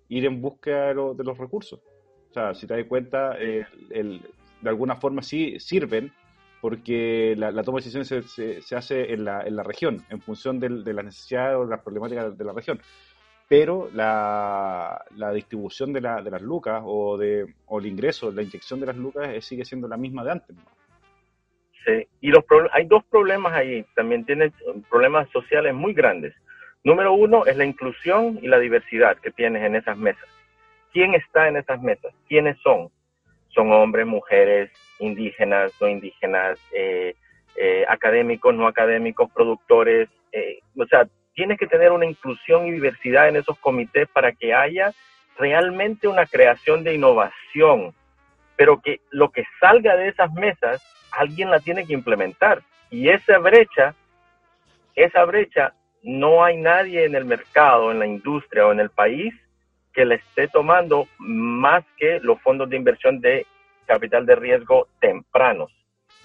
[0.09, 1.81] ir en busca de, los recursos.
[2.31, 4.21] O sea, si te das cuenta, eh, el,
[4.61, 6.13] de alguna forma sí sirven
[6.61, 10.61] porque la, toma de decisiones se, se, hace en la, en la, región, en función
[10.61, 12.81] de, las necesidades o las problemáticas de la región
[13.51, 15.05] pero la,
[15.35, 19.29] distribución de, de, las lucas o, de, o el ingreso, la inyección de las lucas
[19.29, 20.57] eh, sigue siendo la misma de antes.
[21.85, 24.53] Sí, y los hay dos problemas ahí, también tiene
[24.89, 26.33] problemas sociales muy grandes.
[26.85, 30.29] Número uno es la inclusión y la diversidad que tienes en esas mesas.
[30.93, 32.15] ¿Quién está en esas mesas?
[32.29, 32.89] ¿Quiénes son?
[33.55, 37.15] Son hombres, mujeres, indígenas, no indígenas, eh,
[37.57, 40.09] eh, académicos, no académicos, productores,
[40.77, 44.93] o sea, tienes que tener una inclusión y diversidad en esos comités para que haya
[45.39, 47.95] realmente una creación de innovación,
[48.57, 52.63] pero que lo que salga de esas mesas, alguien la tiene que implementar.
[52.91, 53.95] Y esa brecha,
[54.95, 55.73] esa brecha,
[56.03, 59.35] no hay nadie en el mercado, en la industria o en el país
[59.93, 63.47] que le esté tomando más que los fondos de inversión de
[63.87, 65.71] capital de riesgo tempranos.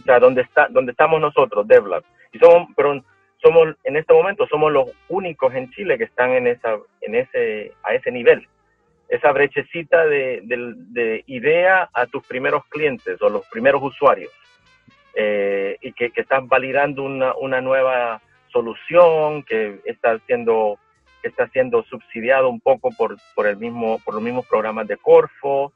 [0.02, 2.04] O sea, donde está, donde estamos nosotros, Devlab.
[2.32, 3.04] Y somos, pero
[3.42, 7.74] somos en este momento somos los únicos en Chile que están en esa en ese
[7.84, 8.48] a ese nivel
[9.08, 14.32] esa brechecita de, de, idea a tus primeros clientes o los primeros usuarios
[15.14, 18.20] eh, y que, que estás validando una, una nueva
[18.52, 20.80] solución que está siendo
[21.26, 24.96] que está siendo subsidiado un poco por, por el mismo por los mismos programas de
[24.96, 25.74] Corfo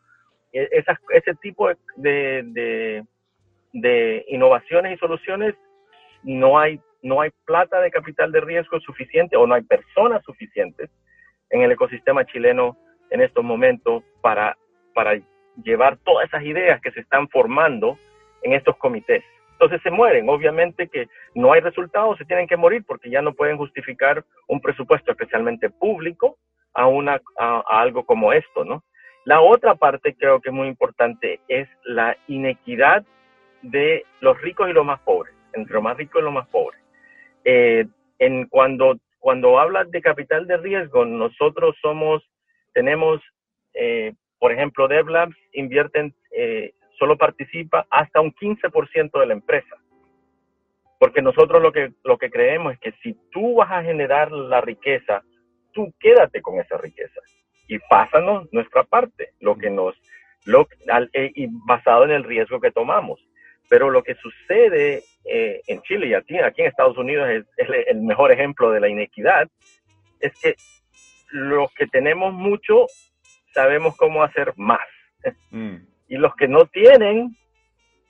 [0.53, 0.69] e,
[1.09, 3.03] ese tipo de, de,
[3.73, 5.55] de innovaciones y soluciones,
[6.21, 10.91] no hay, no hay plata de capital de riesgo suficiente o no hay personas suficientes
[11.49, 12.77] en el ecosistema chileno
[13.09, 14.55] en estos momentos para,
[14.93, 15.19] para
[15.63, 17.97] llevar todas esas ideas que se están formando
[18.43, 19.23] en estos comités.
[19.59, 20.29] Entonces se mueren.
[20.29, 24.61] Obviamente que no hay resultados, se tienen que morir porque ya no pueden justificar un
[24.61, 26.37] presupuesto especialmente público
[26.73, 28.83] a, una, a, algo como esto, ¿no?
[29.25, 33.03] La otra parte creo que es muy importante es la inequidad
[33.61, 36.79] de los ricos y los más pobres, entre los más ricos y los más pobres.
[37.43, 37.85] Eh,
[38.19, 42.23] en cuando, cuando hablas de capital de riesgo, nosotros somos,
[42.73, 43.21] tenemos,
[43.73, 49.75] eh, por ejemplo, DevLabs invierten, eh, solo participa hasta un 15% de la empresa.
[50.99, 54.59] Porque nosotros lo que, lo que creemos es que si tú vas a generar la
[54.59, 55.23] riqueza,
[55.71, 57.21] tú quédate con esa riqueza
[57.67, 59.95] y pásanos nuestra parte, lo que nos,
[60.45, 60.67] lo,
[61.13, 63.25] y basado en el riesgo que tomamos.
[63.69, 67.45] Pero lo que sucede eh, en Chile y aquí, aquí en Estados Unidos es,
[67.87, 69.47] el mejor ejemplo de la inequidad,
[70.19, 70.55] es que
[71.31, 72.87] los que tenemos mucho
[73.53, 74.81] sabemos cómo hacer más.
[75.51, 75.88] Mm.
[76.09, 77.37] Y los que no tienen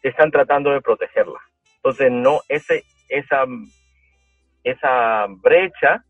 [0.01, 1.39] están tratando de protegerla.
[1.75, 3.45] Entonces, no, ese, esa,
[4.63, 6.03] esa brecha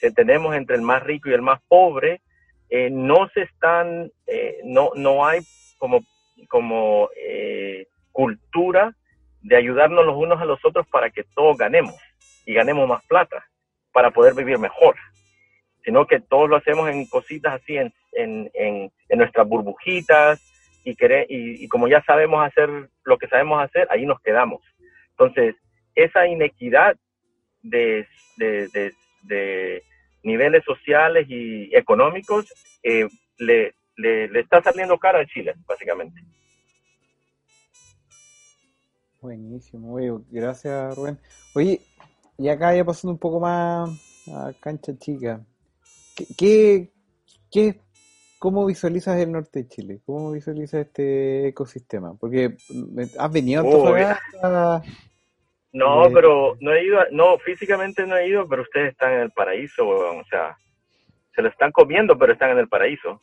[0.00, 2.20] que tenemos entre el más rico y el más pobre,
[2.68, 5.40] eh, no se están, eh, no, no hay
[5.78, 6.00] como,
[6.48, 8.94] como eh, cultura
[9.42, 11.94] de ayudarnos los unos a los otros para que todos ganemos
[12.46, 13.44] y ganemos más plata
[13.92, 14.96] para poder vivir mejor,
[15.84, 20.40] sino que todos lo hacemos en cositas así, en, en, en, nuestras burbujitas
[20.84, 22.68] y, y, y, como ya sabemos hacer
[23.04, 24.62] lo que sabemos hacer, ahí nos quedamos.
[25.10, 25.54] Entonces,
[25.94, 26.96] esa inequidad
[27.62, 28.06] de,
[28.36, 29.84] de, de,
[30.22, 32.46] niveles sociales y económicos
[32.82, 33.08] eh,
[33.38, 36.20] le, le, está saliendo cara a Chile, básicamente.
[39.20, 41.18] Buenísimo, oye, gracias Rubén.
[41.54, 41.80] Oye,
[42.38, 43.90] y acá ya pasando un poco más
[44.28, 45.44] a cancha chica,
[46.36, 46.90] ¿qué,
[47.50, 47.80] qué,
[48.42, 50.00] cómo visualizas el norte de Chile?
[50.04, 52.14] ¿Cómo visualizas este ecosistema?
[52.18, 52.56] Porque
[53.16, 53.62] has venido
[54.42, 54.82] a
[55.72, 59.30] No, pero no he ido, no, físicamente no he ido, pero ustedes están en el
[59.30, 60.58] paraíso, o sea,
[61.36, 63.20] se lo están comiendo, pero están en el paraíso.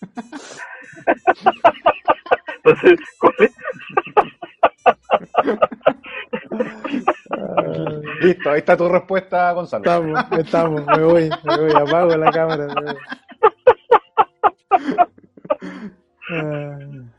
[2.64, 3.00] Entonces.
[8.22, 9.82] Listo, ahí está tu respuesta, Gonzalo.
[9.82, 12.68] Estamos, estamos, me voy, me voy, apago la cámara.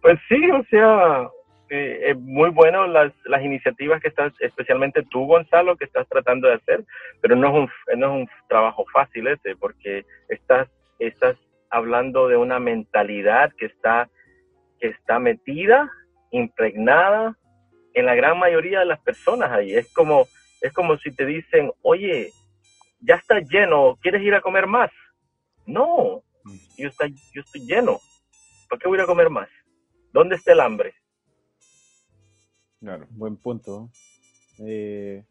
[0.00, 1.30] Pues sí, o sea,
[1.70, 6.46] eh, es muy bueno las, las iniciativas que estás, especialmente tú, Gonzalo, que estás tratando
[6.46, 6.84] de hacer,
[7.22, 10.68] pero no es un, no es un trabajo fácil ese, porque estás,
[10.98, 11.38] estás
[11.70, 14.10] hablando de una mentalidad que está,
[14.78, 15.90] que está metida
[16.32, 17.38] impregnada
[17.94, 19.74] en la gran mayoría de las personas ahí.
[19.74, 20.26] Es como,
[20.60, 22.30] es como si te dicen, oye,
[23.00, 24.90] ya está lleno, ¿quieres ir a comer más?
[25.66, 26.22] No.
[26.76, 28.00] Yo, está, yo estoy lleno.
[28.68, 29.48] ¿Para qué voy a comer más?
[30.12, 30.94] ¿Dónde está el hambre?
[32.80, 33.90] Claro, buen punto.
[34.58, 35.24] Eh,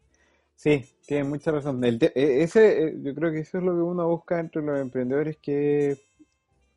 [0.56, 1.82] sí, tiene mucha razón.
[1.84, 5.36] E, ese, eh, yo creo que eso es lo que uno busca entre los emprendedores,
[5.38, 5.98] que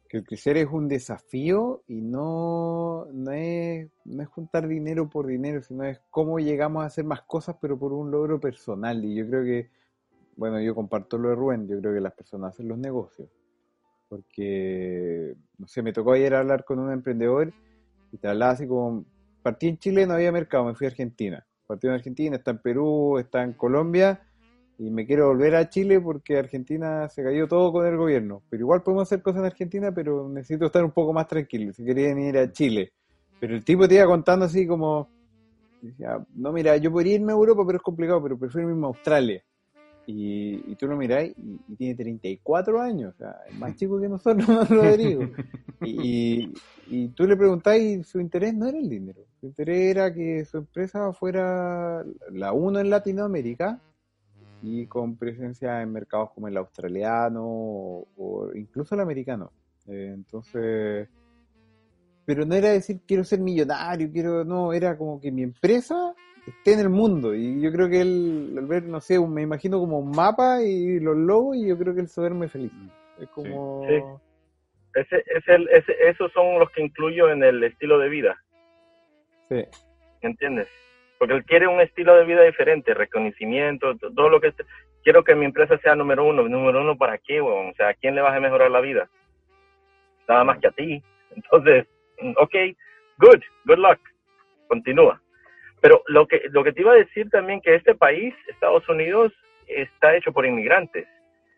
[0.08, 5.28] que el crecer es un desafío y no, no, es, no es juntar dinero por
[5.28, 9.04] dinero, sino es cómo llegamos a hacer más cosas, pero por un logro personal.
[9.04, 9.70] Y yo creo que,
[10.36, 13.30] bueno, yo comparto lo de Rubén, yo creo que las personas hacen los negocios.
[14.10, 17.54] Porque, no sé, me tocó ayer hablar con un emprendedor
[18.12, 19.06] y te hablaba así como,
[19.44, 21.46] partí en Chile, no había mercado, me fui a Argentina.
[21.66, 24.22] Partí en Argentina, está en Perú, está en Colombia
[24.80, 28.44] y me quiero volver a Chile porque Argentina se cayó todo con el gobierno.
[28.50, 31.74] Pero igual podemos hacer cosas en Argentina, pero necesito estar un poco más tranquilo.
[31.74, 32.94] Si querían ir a Chile.
[33.40, 35.10] Pero el tipo te iba contando así como,
[35.82, 38.90] decía, no, mira, yo podría irme a Europa, pero es complicado, pero prefiero irme a
[38.90, 39.44] Australia.
[40.10, 44.48] Y, tú lo miráis y, tiene 34 años, o sea, es más chico que nosotros,
[44.70, 45.24] Rodrigo.
[45.86, 46.54] Y,
[46.88, 50.60] y tú le preguntáis, su interés no era el dinero, su interés era que su
[50.60, 53.82] empresa fuera la uno en Latinoamérica
[54.62, 59.52] y con presencia en mercados como el australiano o, incluso el americano.
[59.88, 61.10] Eh, entonces,
[62.26, 66.16] pero no era decir quiero ser millonario, quiero, no, era como que mi empresa
[66.48, 69.80] esté en el mundo y yo creo que él, al ver, no sé, me imagino
[69.80, 72.72] como un mapa y los logos y yo creo que él se duerme feliz.
[73.20, 73.86] Es como...
[73.88, 74.02] Sí.
[74.96, 78.36] Ese, ese, ese, esos son los que incluyo en el estilo de vida.
[79.50, 79.64] Sí.
[80.22, 80.68] ¿Entiendes?
[81.18, 84.54] porque él quiere un estilo de vida diferente, reconocimiento, todo lo que...
[85.04, 86.48] Quiero que mi empresa sea número uno.
[86.50, 89.10] ¿Número uno para qué, O sea, ¿a quién le vas a mejorar la vida?
[90.28, 91.02] Nada más que a ti.
[91.34, 91.88] Entonces,
[92.36, 92.54] ok,
[93.18, 94.00] good, good luck.
[94.68, 95.22] continúa.
[95.82, 99.32] Pero lo que, lo que te iba a decir también que este país, Estados Unidos,
[99.68, 101.08] está hecho por inmigrantes.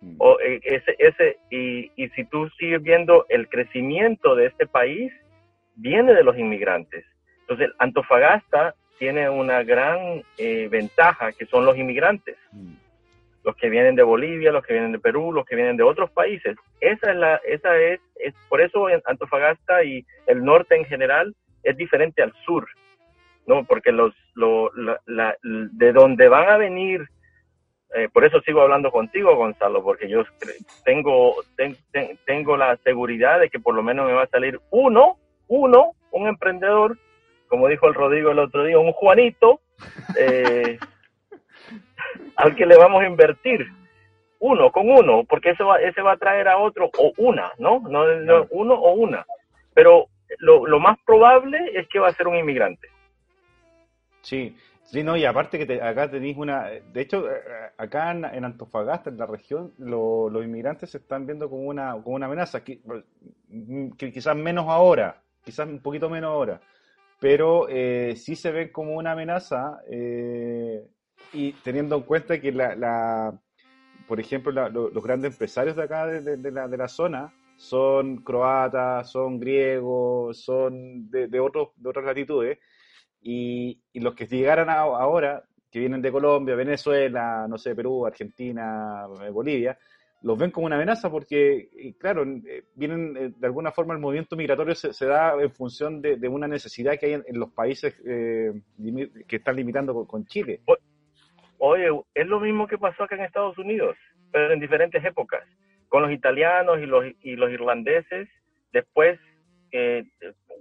[0.01, 0.15] Mm.
[0.17, 5.11] O, eh, ese, ese, y, y si tú sigues viendo el crecimiento de este país,
[5.75, 7.05] viene de los inmigrantes.
[7.41, 12.37] Entonces, Antofagasta tiene una gran eh, ventaja, que son los inmigrantes.
[12.51, 12.73] Mm.
[13.43, 16.11] Los que vienen de Bolivia, los que vienen de Perú, los que vienen de otros
[16.11, 16.57] países.
[16.81, 21.77] Esa es la, esa es, es por eso Antofagasta y el norte en general es
[21.77, 22.67] diferente al sur.
[23.49, 23.63] ¿No?
[23.63, 24.71] Porque los, lo,
[25.07, 27.01] la, de donde van a venir,
[27.95, 30.23] eh, por eso sigo hablando contigo, Gonzalo, porque yo
[30.85, 31.33] tengo,
[32.25, 36.27] tengo la seguridad de que por lo menos me va a salir uno, uno, un
[36.27, 36.95] emprendedor,
[37.47, 39.61] como dijo el Rodrigo el otro día, un Juanito,
[40.15, 40.77] eh,
[42.35, 43.65] al que le vamos a invertir
[44.37, 47.79] uno con uno, porque eso va, ese va a traer a otro o una, ¿no?
[47.79, 49.25] no, uno o una.
[49.73, 50.05] Pero
[50.37, 52.87] lo, lo, más probable es que va a ser un inmigrante.
[54.21, 58.45] Sí, sí, no, y aparte que acá tenéis una, de hecho, eh, eh, acá en,
[58.45, 62.79] Antofagasta, en la región, los inmigrantes se están viendo como una, como una amenaza, que,
[63.49, 66.61] mm, quizás menos ahora, quizás un poquito menos ahora,
[67.19, 69.81] pero eh, sí se ven como una amenaza
[71.33, 73.39] y teniendo en cuenta que la, la
[74.07, 79.39] por ejemplo, los grandes empresarios de acá, de, la, de la zona, son croatas, son
[79.39, 82.57] griegos, son de, de, otros, de otras latitudes,
[83.21, 89.29] y, los que llegaran ahora, que vienen de Colombia, Venezuela, no sé, Perú, Argentina, eh,
[89.29, 89.77] Bolivia,
[90.21, 94.35] los ven como una amenaza porque, claro, eh, vienen eh, de alguna forma el movimiento
[94.35, 99.55] migratorio se, da en función de, una necesidad que hay en, los países que están
[99.55, 100.61] limitando con, Chile.
[101.57, 103.95] Oye, es lo mismo que pasó acá en Estados Unidos,
[104.31, 105.45] pero en diferentes épocas,
[105.87, 108.27] con los italianos y los, y los irlandeses,
[108.71, 109.19] después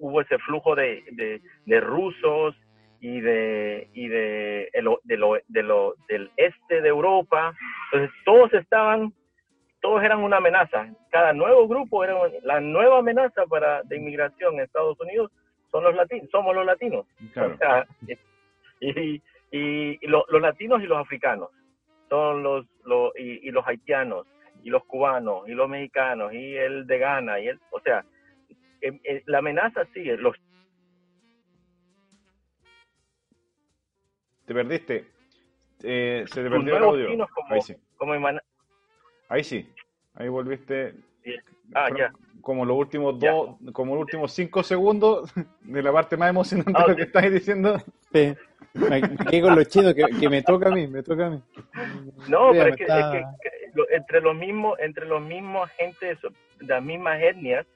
[0.01, 1.03] hubo ese flujo de,
[1.67, 2.55] de, rusos
[3.01, 5.01] y de y de, de, lo,
[5.49, 7.55] de lo, del este de Europa.
[7.93, 9.13] Entonces todos estaban,
[9.81, 10.89] todos eran una amenaza.
[11.11, 15.31] Cada nuevo grupo era la nueva amenaza para de inmigración en Estados Unidos
[15.71, 17.07] son los latinos, somos los latinos.
[18.81, 21.51] y, y, los latinos y los africanos
[22.09, 24.27] son los, los y, y, los haitianos
[24.63, 28.05] y los cubanos y los mexicanos y el de Ghana y el, o sea,
[28.81, 30.16] Em, eh, la amenaza sigue.
[30.16, 30.37] Los...
[34.47, 35.07] Te perdiste.
[35.83, 37.29] Eh, se te perdió el audio.
[37.51, 37.76] ahí sí.
[39.29, 39.72] Ahí sí.
[40.14, 40.95] Ahí volviste.
[41.74, 42.12] Ah, ya.
[42.41, 46.89] Como los últimos dos, como los últimos cinco segundos de la parte más emocionante de
[46.89, 47.79] lo que estás diciendo.
[48.12, 48.35] Sí.
[48.74, 51.43] Me, quedé con los chinos, que, me toca a mí, me toca a mí.
[52.29, 53.24] No, pero es que,
[53.91, 56.18] entre los mismos, entre los mismos agentes
[56.61, 57.66] de las mismas etnias,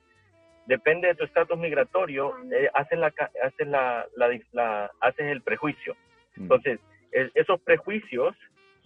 [0.66, 4.06] depende de tu estatus migratorio, eh, haces, la, haces, la,
[4.52, 5.96] la, haces el prejuicio.
[6.36, 6.42] Mm.
[6.42, 6.80] Entonces,
[7.34, 8.34] esos prejuicios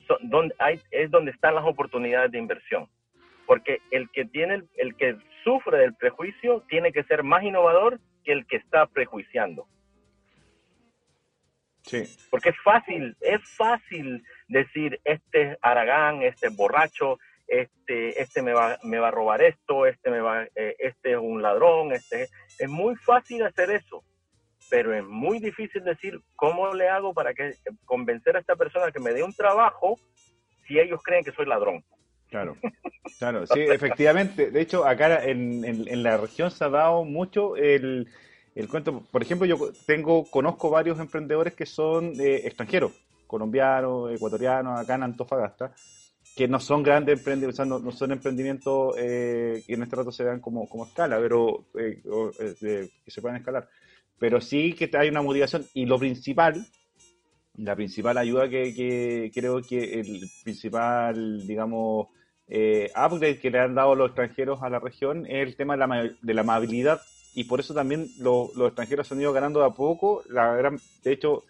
[0.07, 2.89] son donde hay, es donde están las oportunidades de inversión.
[3.47, 8.33] Porque el que, tiene, el, que sufre del prejuicio tiene que ser más innovador que
[8.33, 9.69] el que está prejuiciando.
[11.83, 12.03] Sí.
[12.31, 18.53] Porque es fácil, es fácil decir, este es Aragán, este es borracho, este, este me
[18.53, 22.29] va, me va a robar esto, este me va, eh, este es un ladrón, este
[22.59, 24.03] es muy fácil hacer eso,
[24.71, 29.01] pero es muy difícil decir cómo le hago para que convencer a esta persona que
[29.01, 29.99] me dé un trabajo
[30.67, 31.85] si ellos creen que soy ladrón.
[32.29, 32.57] Claro,
[33.19, 34.51] claro, sí, efectivamente.
[34.51, 38.09] De hecho, acá en, en, la región se ha dado mucho el,
[38.57, 39.05] el, cuento.
[39.13, 42.93] Por ejemplo, yo tengo, conozco varios emprendedores que son eh, extranjeros,
[43.29, 45.73] colombianos, ecuatorianos, acá en Antofagasta,
[46.37, 50.39] que no son grandes emprendimientos, no, son emprendimientos eh, que en este rato se vean
[50.39, 52.03] como, como escala, pero eh,
[52.61, 53.67] eh, que se puedan escalar.
[54.19, 56.67] Pero sí que hay una motivación y lo principal,
[57.57, 62.09] la principal ayuda que, creo que el principal, digamos,
[62.49, 66.11] upgrade que le han dado los extranjeros a la región es el tema de la,
[66.21, 67.01] de la amabilidad
[67.35, 70.23] y por eso también los extranjeros han ido ganando de a poco.
[70.29, 71.45] La gran, de hecho,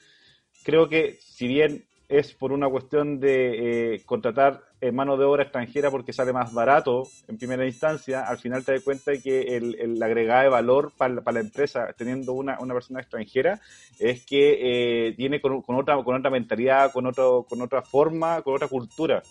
[0.62, 5.90] creo que si bien es por una cuestión de eh, contratar mano de obra extranjera
[5.90, 9.74] porque sale más barato en primera instancia, al final te das cuenta de que el,
[9.80, 13.60] el agregado de valor para, la empresa teniendo una, una persona extranjera
[13.98, 18.54] es que eh, tiene con, otra, con otra mentalidad, con, otro, con otra forma, con
[18.54, 19.22] otra cultura.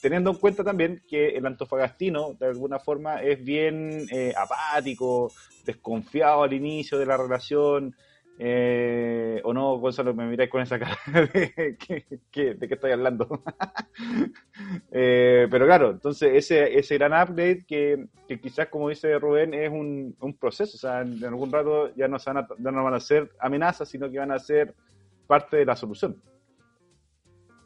[0.00, 5.32] Teniendo en cuenta también que el antofagastino de alguna forma es bien eh, apático,
[5.64, 7.96] desconfiado al inicio de la relación,
[8.40, 10.96] Eh, o no, Gonzalo, me miráis con esa cara
[11.34, 11.76] de
[12.30, 13.42] que, de qué estoy hablando.
[14.92, 19.68] eh, pero claro, entonces ese, ese gran update que, que quizás, como dice Rubén, es
[19.70, 20.76] un, un, proceso.
[20.76, 23.88] O sea, en algún rato ya no, van a, ya no van a ser amenazas,
[23.88, 24.72] sino que van a ser
[25.26, 26.22] parte de la solución.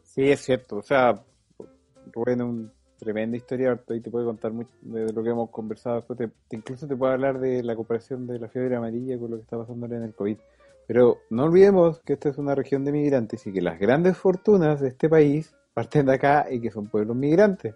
[0.03, 0.79] Sí, es cierto.
[0.79, 1.23] O sea,
[2.12, 6.03] Rubén es un tremenda historia, ahí te puede contar mucho de lo que hemos conversado.
[6.16, 9.43] Te, incluso te puedo hablar de la cooperación de la fiebre amarilla con lo que
[9.43, 10.39] está pasando en el COVID.
[10.93, 14.78] Pero no olvidemos que esta es una región de migrantes y que las grandes fortunas
[14.78, 17.74] de este país parten de acá y que son pueblos migrantes.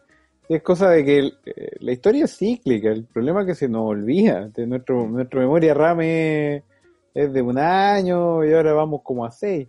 [0.50, 3.86] es cosa de que eh, la historia es cíclica, el problema es que se nos
[3.86, 4.48] olvida.
[4.48, 6.62] De nuestro, nuestra memoria RAM es,
[7.14, 9.66] de un año y ahora vamos como a seis.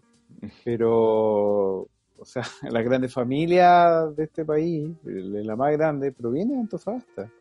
[0.66, 7.32] Pero, o sea, la grandes familias de este país, la más grande, proviene de Antofagasta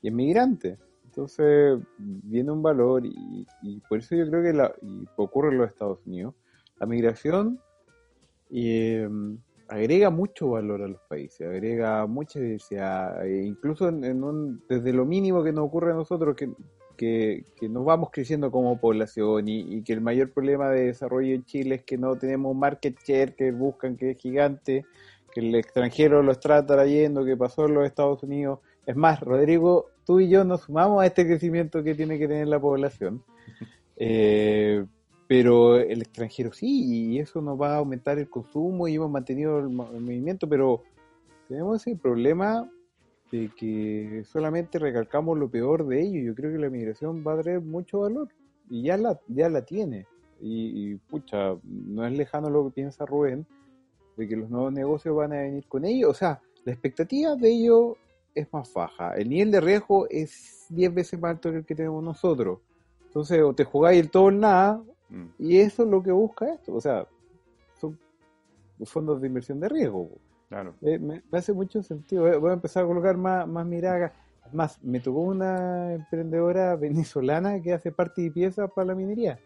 [0.00, 0.78] y es migrante.
[1.16, 3.46] Entonces viene un valor y,
[3.88, 6.34] por eso yo creo que la, y ocurre en los Estados Unidos,
[6.78, 7.58] la migración
[8.50, 15.06] em, agrega mucho valor a los países, agrega mucha diversidad, e incluso en, desde lo
[15.06, 16.50] mínimo que nos ocurre a nosotros, que,
[16.98, 21.76] que, nos vamos creciendo como población y, que el mayor problema de desarrollo en Chile
[21.76, 24.84] es que no tenemos market share, que buscan que es gigante,
[25.32, 28.58] que el extranjero lo está trayendo, que pasó en los Estados Unidos.
[28.86, 32.48] Es más, Rodrigo, tú y yo nos sumamos a este crecimiento que tiene que tener
[32.48, 33.22] la población.
[33.98, 34.84] Eh,
[35.26, 39.58] pero el extranjero sí, y eso nos va a aumentar el consumo y hemos mantenido
[39.58, 40.82] el, movimiento, pero
[41.48, 42.70] tenemos ese problema
[43.32, 46.20] de que solamente recalcamos lo peor de ello.
[46.20, 48.28] Yo creo que la migración va a traer mucho valor
[48.68, 50.06] y ya la, ya la tiene.
[50.42, 53.46] Y, y pucha, no es lejano lo que piensa Rubén,
[54.18, 56.10] de que los nuevos negocios van a venir con ello.
[56.10, 57.96] O sea, la expectativa de ello
[58.36, 59.14] es más baja.
[59.16, 62.60] El nivel de riesgo es 10 veces más alto que el que tenemos nosotros.
[63.06, 65.26] Entonces, o te jugáis el todo o nada, mm.
[65.38, 66.74] y eso es lo que busca esto.
[66.74, 67.06] O sea,
[67.80, 67.98] son
[68.84, 70.10] fondos de inversión de riesgo.
[70.48, 70.74] Claro.
[70.82, 72.38] Eh, me, hace mucho sentido.
[72.40, 74.12] Voy a empezar a colocar más, más miradas.
[74.52, 79.40] Más, me tocó una emprendedora venezolana que hace parte y pieza para la minería.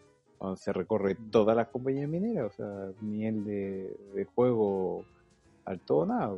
[0.57, 5.05] se recorre todas las compañías mineras, o sea, nivel de, de juego
[5.65, 6.37] al todo nada.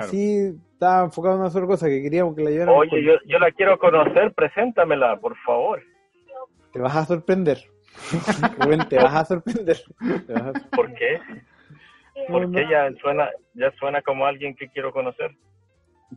[0.00, 2.74] Sí, estaba enfocado en una sola cosa, que queríamos que la llevaran.
[2.74, 5.82] Oye, yo, yo la quiero conocer, preséntamela, por favor.
[6.72, 7.58] Te vas a sorprender.
[8.88, 9.76] te vas a sorprender.
[10.74, 11.20] ¿Por qué?
[12.28, 15.36] Porque ya suena, ya suena como alguien que quiero conocer.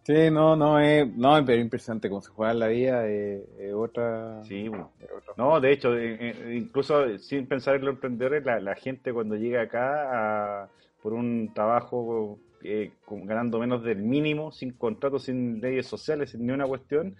[0.03, 4.43] Sí, no, no, es, no, pero impresionante cómo se juega en la vida, es, otra...
[4.43, 4.91] Sí, bueno.
[5.37, 9.35] no, de hecho, eh, eh, incluso sin pensar en los emprendedores, la, la gente cuando
[9.35, 10.69] llega acá a,
[11.01, 16.53] por un trabajo eh, ganando menos del mínimo, sin contrato, sin leyes sociales, sin ni
[16.53, 17.15] una cuestión,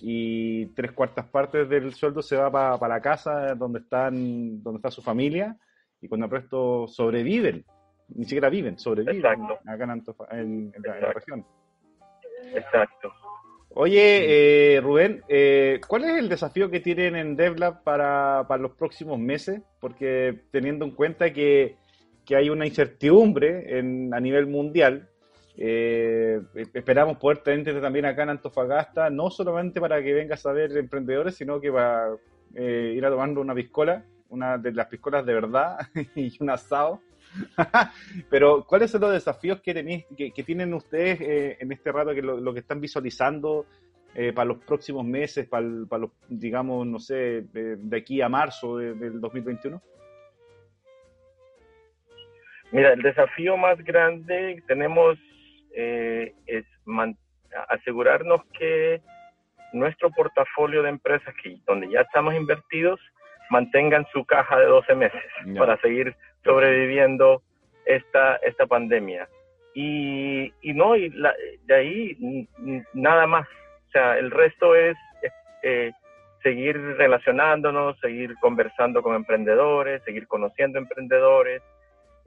[0.00, 4.90] y tres cuartas partes del sueldo se va para la casa donde están donde está
[4.90, 5.56] su familia,
[6.00, 7.64] y cuando presto sobreviven,
[8.08, 9.24] ni siquiera viven, sobreviven
[9.66, 9.84] acá
[10.32, 11.44] en, la, región.
[12.54, 13.12] Exacto.
[13.70, 18.72] Oye, eh, Rubén, eh, ¿cuál es el desafío que tienen en DevLab para, para los
[18.72, 19.60] próximos meses?
[19.80, 21.76] Porque teniendo en cuenta que
[22.28, 25.08] que hay una incertidumbre en, a nivel mundial.
[25.56, 26.38] Eh,
[26.74, 31.36] esperamos poder tenerte también acá en Antofagasta, no solamente para que vengas a ver emprendedores,
[31.36, 32.10] sino que para
[32.54, 35.78] eh, ir a tomando una piscola, una de las piscolas de verdad
[36.14, 37.00] y un asado.
[38.30, 42.20] Pero, ¿cuáles son los desafíos que, tenéis, que, tienen ustedes eh, en este rato, que
[42.20, 43.64] lo, que están visualizando
[44.34, 49.18] para los próximos meses, para, para, los, digamos, no sé, de, aquí a marzo del
[49.18, 49.80] 2021?
[52.72, 55.18] Mira, el desafío más grande que tenemos
[55.74, 56.64] eh, es
[57.68, 59.00] asegurarnos que
[59.72, 63.00] nuestro portafolio de empresas que donde ya estamos invertidos
[63.50, 65.22] mantengan su caja de 12 meses
[65.56, 66.14] para seguir
[66.44, 67.42] sobreviviendo
[67.86, 69.28] esta, esta pandemia.
[69.74, 71.12] Y, y no, y
[71.64, 72.46] de ahí
[72.92, 73.46] nada más.
[73.88, 74.96] O sea, el resto es
[75.62, 75.92] eh,
[76.42, 81.62] seguir relacionándonos, seguir conversando con emprendedores, seguir conociendo emprendedores,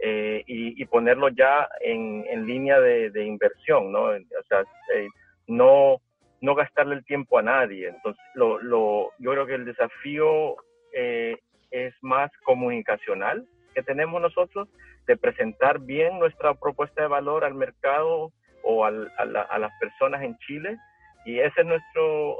[0.03, 4.05] eh, y, ponerlo ya en, en línea de, inversión, ¿no?
[4.05, 4.61] O sea,
[4.95, 5.07] eh,
[5.45, 6.01] no,
[6.41, 7.87] no gastarle el tiempo a nadie.
[7.87, 10.55] Entonces, lo, lo, yo creo que el desafío
[10.91, 11.37] eh,
[11.69, 13.45] es más comunicacional
[13.75, 14.67] que tenemos nosotros,
[15.05, 18.31] de presentar bien nuestra propuesta de valor al mercado
[18.63, 20.77] o al, a, a, las personas en Chile.
[21.25, 22.37] Y ese es nuestro,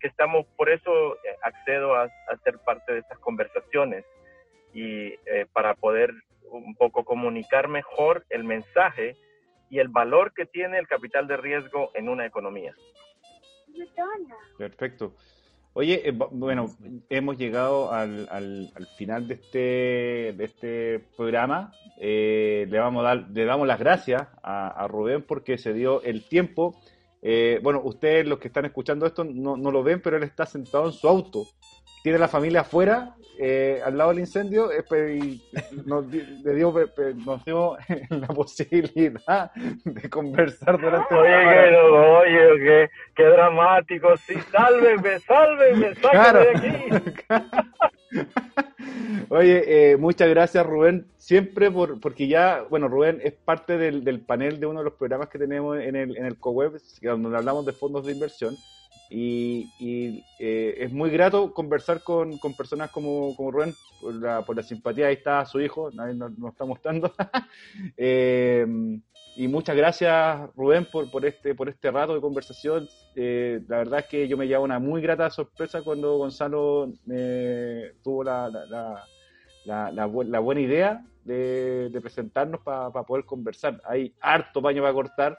[0.00, 4.02] que estamos, por eso accedo a, a ser parte de estas conversaciones
[4.72, 5.14] y
[5.52, 6.12] para poder
[6.50, 9.16] un poco comunicar mejor el mensaje
[9.70, 12.74] y el valor que tiene el capital de riesgo en una economía.
[14.58, 15.14] Perfecto.
[15.74, 16.66] Oye, eh, bueno,
[17.08, 19.58] hemos llegado al, al, final de este,
[20.36, 21.72] de este programa.
[21.98, 26.28] Eh, le, vamos a dar, le damos las gracias a, Rubén porque se dio el
[26.28, 26.76] tiempo.
[27.22, 30.44] Eh, bueno, ustedes los que están escuchando esto no, no, lo ven, pero él está
[30.44, 31.46] sentado en su auto
[32.02, 35.42] tiene la familia afuera, eh, al lado del incendio, eh, y
[35.86, 36.74] nos, le dio,
[37.24, 37.76] nos dio
[38.10, 46.90] la posibilidad de conversar durante Oye, que, oye, qué, qué dramático, sí, sálveme, sálveme, sálveme
[46.90, 47.38] de aquí.
[49.30, 54.20] Oye, eh, muchas gracias Rubén, siempre por, porque ya, bueno, Rubén es parte del, del
[54.20, 57.64] panel de uno de los programas que tenemos en el, en el CoWeb, donde hablamos
[57.64, 58.54] de fondos de inversión.
[59.14, 64.62] Y, eh, es muy grato conversar con, personas como, como Rubén, por la, por la
[64.62, 67.12] simpatía, ahí está su hijo, nadie nos, está mostrando.
[67.96, 68.66] Eh,
[69.36, 72.88] y muchas gracias Rubén por, por, este, por este rato de conversación.
[73.14, 76.92] Eh, la verdad es que yo me llevo una muy grata sorpresa cuando Gonzalo
[78.02, 78.48] tuvo la,
[79.64, 83.80] la, la, buena idea de, presentarnos para poder conversar.
[83.84, 85.38] Hay harto paño para cortar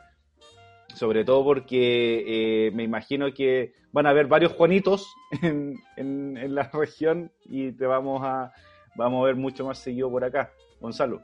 [0.95, 6.69] sobre todo porque eh, me imagino que van a haber varios Juanitos en, en, la
[6.73, 8.53] región y te vamos a,
[8.95, 10.51] vamos a ver mucho más seguido por acá.
[10.79, 11.21] Gonzalo.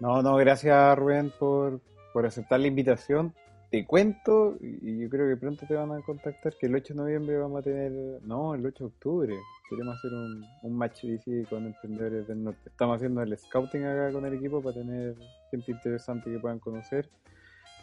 [0.00, 1.80] No, no, gracias Rubén por,
[2.12, 3.34] por aceptar la invitación.
[3.70, 7.00] Te cuento, y yo creo que pronto te van a contactar, que el 8 de
[7.00, 9.34] noviembre vamos a tener, no, el 8 de octubre,
[9.68, 12.60] queremos hacer un, un match DC con emprendedores del norte.
[12.64, 15.16] Estamos haciendo el scouting acá con el equipo para tener
[15.50, 17.10] gente interesante que puedan conocer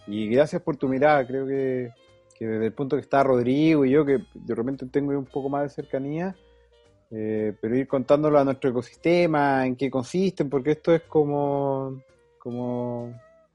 [0.07, 1.91] y gracias por tu mirada, creo que,
[2.39, 5.63] desde el punto que está Rodrigo y yo, que de repente tengo un poco más
[5.63, 6.35] de cercanía,
[7.11, 12.01] eh, pero ir contándolo a nuestro ecosistema, en qué consisten, porque esto es como,
[12.37, 13.13] como,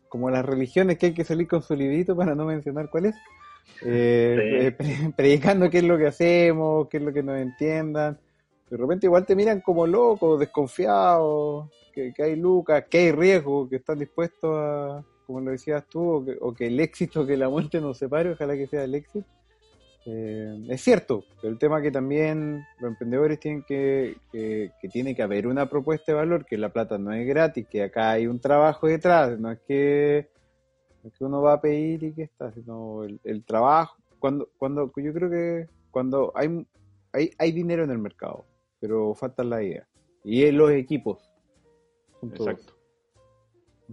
[0.09, 3.15] como las religiones que hay que salir con su librito para no mencionar cuál es.
[3.85, 8.19] Eh, eh, predicando qué es lo que hacemos, qué es lo que nos entiendan.
[8.69, 13.69] De repente igual te miran como locos, desconfiados, que, que hay lucas, que hay riesgo,
[13.69, 17.81] que están dispuestos a, como lo decías tú, o que, el éxito, que la muerte
[17.81, 19.29] nos separe, ojalá que sea el éxito.
[20.05, 25.23] Eh, es cierto, pero el tema que también los emprendedores tienen que, que, tiene que
[25.23, 28.41] haber una propuesta de valor, que la plata no es gratis, que acá hay un
[28.41, 30.31] trabajo detrás, no es que,
[31.17, 35.31] que uno va a pedir y que está, sino el, trabajo, cuando, cuando yo creo
[35.31, 36.67] que cuando hay,
[37.13, 38.47] hay, hay dinero en el mercado,
[38.81, 39.87] pero falta la idea,
[40.25, 41.31] y los equipos.
[42.21, 42.80] Exacto.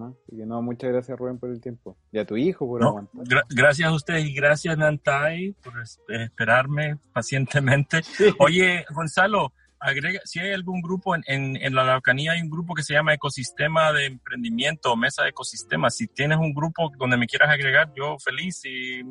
[0.05, 1.97] Así que no, muchas gracias Rubén por el tiempo.
[2.11, 3.45] Y a tu hijo por aguantar.
[3.49, 5.73] gracias a ustedes y gracias Nantai por
[6.07, 8.01] esperarme pacientemente.
[8.39, 12.83] Oye, Gonzalo, agrega, si hay algún grupo en, en, la Araucanía, hay un grupo que
[12.83, 15.95] se llama Ecosistema de Emprendimiento, Mesa de Ecosistemas.
[15.95, 19.01] Si tienes un grupo donde me quieras agregar, yo feliz y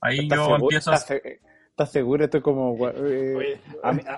[0.00, 0.96] ahí yo empiezo a...
[0.96, 2.24] ¿Estás seguro?
[2.24, 2.76] Esto es como...
[2.88, 3.60] Eh,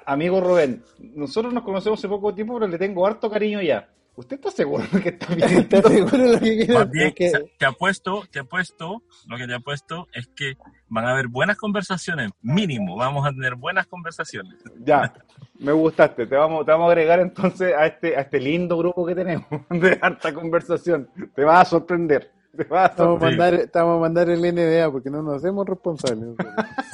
[0.04, 3.88] amigo Rubén, nosotros nos conocemos hace poco tiempo, pero le tengo harto cariño ya.
[4.16, 5.50] ¿Usted está seguro de que está bien?
[5.50, 6.66] ¿Está seguro de lo que
[7.14, 7.50] quiere?
[7.58, 10.54] Te apuesto, te apuesto, lo que te apuesto es que
[10.88, 14.54] van a haber buenas conversaciones, mínimo, vamos a tener buenas conversaciones.
[14.80, 15.12] Ya,
[15.58, 19.04] me gustaste, te vamos, te vamos a agregar entonces a este, a este lindo grupo
[19.04, 21.10] que tenemos de harta conversación.
[21.34, 22.32] Te va a sorprender.
[22.56, 25.66] Te va a Estamos, a mandar, estamos a mandar el NDA porque no nos hacemos
[25.66, 26.36] responsables.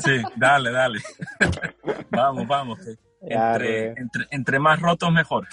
[0.00, 0.98] Sí, dale, dale.
[2.10, 2.80] vamos, vamos.
[3.20, 5.46] Entre, entre, entre más rotos, mejor.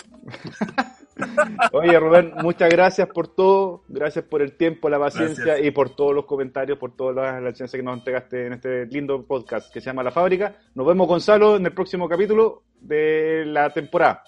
[1.73, 6.13] Oye, Rubén, muchas gracias por todo, gracias por el tiempo, la paciencia y por todos
[6.13, 9.87] los comentarios, por todas las, las que nos entregaste en este lindo podcast que se
[9.87, 10.55] llama La Fábrica.
[10.75, 14.23] Nos vemos, Gonzalo, en el próximo capítulo de la temporada.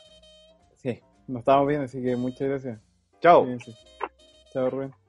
[0.75, 2.79] Sí, nos estamos viendo, así que muchas gracias.
[3.21, 3.47] Chao.
[4.53, 5.00] Chao, Rubén.